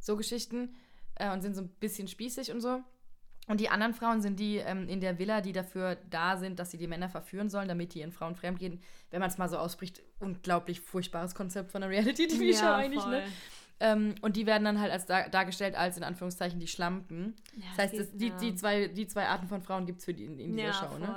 [0.00, 0.74] So Geschichten.
[1.16, 2.80] Äh, und sind so ein bisschen spießig und so.
[3.46, 6.70] Und die anderen Frauen sind die ähm, in der Villa, die dafür da sind, dass
[6.70, 8.80] sie die Männer verführen sollen, damit die ihren Frauen fremdgehen.
[9.10, 13.20] Wenn man es mal so ausspricht, unglaublich furchtbares Konzept von einer Reality-TV-Show ja, eigentlich, ne?
[13.20, 13.32] voll.
[13.80, 17.34] Ähm, und die werden dann halt als dar dargestellt als in Anführungszeichen die Schlampen.
[17.56, 20.14] Ja, das heißt, das, die, die, zwei, die zwei Arten von Frauen gibt es für
[20.14, 21.00] die in, in dieser ja, Show, voll.
[21.00, 21.14] ne?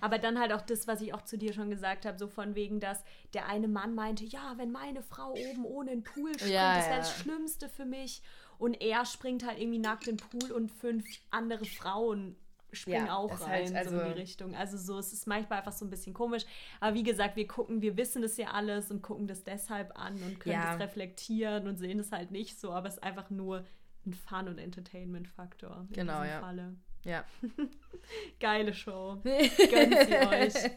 [0.00, 2.54] Aber dann halt auch das, was ich auch zu dir schon gesagt habe, so von
[2.54, 6.52] wegen, dass der eine Mann meinte, ja, wenn meine Frau oben ohne den Pool springt,
[6.52, 6.98] Ja, das wäre ja.
[7.00, 8.22] das Schlimmste für mich.
[8.58, 12.36] Und er springt halt irgendwie nackt in den Pool und fünf andere Frauen
[12.74, 14.54] springen Ja, auch rein, halt, so also- in die Richtung.
[14.54, 16.44] Also so, es ist manchmal einfach so ein bisschen komisch.
[16.80, 20.14] Aber wie gesagt, wir gucken, wir wissen das ja alles und gucken das deshalb an
[20.22, 20.72] und können Ja.
[20.72, 23.64] das reflektieren und sehen es halt nicht so, aber es ist einfach nur
[24.06, 25.86] ein Fun- und Entertainment-Faktor.
[25.88, 26.40] in Genau, diesem ja.
[26.40, 26.76] Falle.
[27.04, 27.24] Ja.
[28.40, 29.18] Geile Show.
[29.24, 30.54] Gönnt sie euch.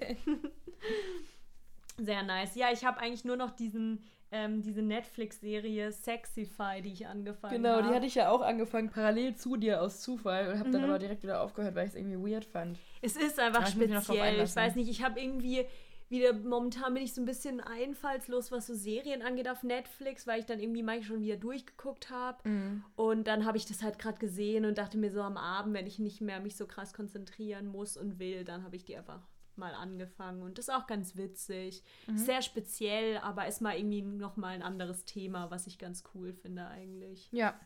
[1.97, 2.55] Sehr nice.
[2.55, 7.78] Ja, ich habe eigentlich nur noch diesen, ähm, diese Netflix-Serie Sexify, die ich angefangen Genau,
[7.78, 7.88] habe.
[7.88, 10.89] die hatte ich ja auch angefangen, parallel zu dir aus Zufall und habe dann Mhm.
[10.89, 12.78] aber direkt wieder aufgehört, weil ich es irgendwie weird fand.
[13.01, 14.17] Es ist einfach ich drauf speziell.
[14.17, 14.61] Ich einlassen.
[14.61, 15.65] weiß nicht, ich habe irgendwie
[16.10, 20.39] wieder, momentan bin ich so ein bisschen einfallslos, was so Serien angeht auf Netflix, weil
[20.39, 22.47] ich dann irgendwie manchmal schon wieder durchgeguckt habe.
[22.47, 22.84] Mhm.
[22.95, 25.88] Und dann habe ich das halt gerade gesehen und dachte mir so am Abend, wenn
[25.88, 29.22] ich nicht mehr mich so krass konzentrieren muss und will, dann habe ich die einfach
[29.58, 31.84] mal angefangen und das ist auch ganz witzig.
[32.08, 32.18] Mhm.
[32.18, 36.68] Sehr speziell, aber ist mal irgendwie nochmal ein anderes Thema, was ich ganz cool finde
[36.68, 37.30] eigentlich.
[37.32, 37.60] Ja.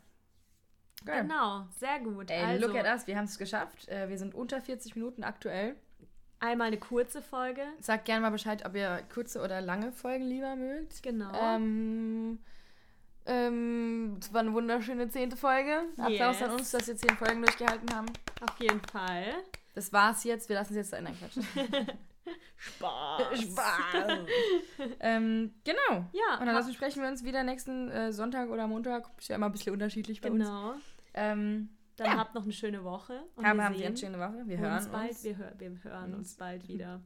[1.04, 1.22] Geil.
[1.22, 2.30] Genau, sehr gut.
[2.30, 3.88] Ey, also, look at us, wir haben es geschafft.
[3.88, 5.76] Äh, wir sind unter 40 Minuten aktuell.
[6.40, 7.62] Einmal eine kurze Folge.
[7.80, 11.02] Sagt gerne mal Bescheid, ob ihr kurze oder lange Folgen lieber mögt.
[11.02, 11.32] Genau.
[11.40, 12.38] Ähm,
[13.26, 15.82] ähm, es war eine wunderschöne zehnte Folge.
[15.98, 16.42] Applaus Yes.
[16.42, 18.06] an uns, dass wir zehn Folgen durchgehalten haben.
[18.40, 19.34] Auf jeden Fall.
[19.74, 20.48] Das war's jetzt.
[20.48, 21.06] Wir lassen es jetzt ein.
[21.18, 21.86] Quatsch.
[22.56, 23.40] Spaß.
[23.40, 24.18] Spaß.
[25.00, 26.04] ähm, genau.
[26.12, 29.04] Ja, Und ansonsten sprechen wir uns wieder nächsten äh, Sonntag oder Montag.
[29.18, 30.44] Ist ja immer ein bisschen unterschiedlich bei uns.
[30.44, 30.74] genau.
[31.14, 31.70] Ähm,
[32.00, 32.16] Dann Ja.
[32.16, 33.24] habt noch eine schöne Woche.
[33.36, 34.42] Und haben, wir haben sehen eine schöne Woche.
[34.46, 35.10] Wir uns hören bald.
[35.10, 35.22] uns.
[35.24, 37.02] Wir, hör, wir hören uns bald wieder.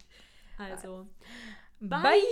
[0.56, 1.08] Also,
[1.80, 2.00] Bye.
[2.00, 2.22] bye.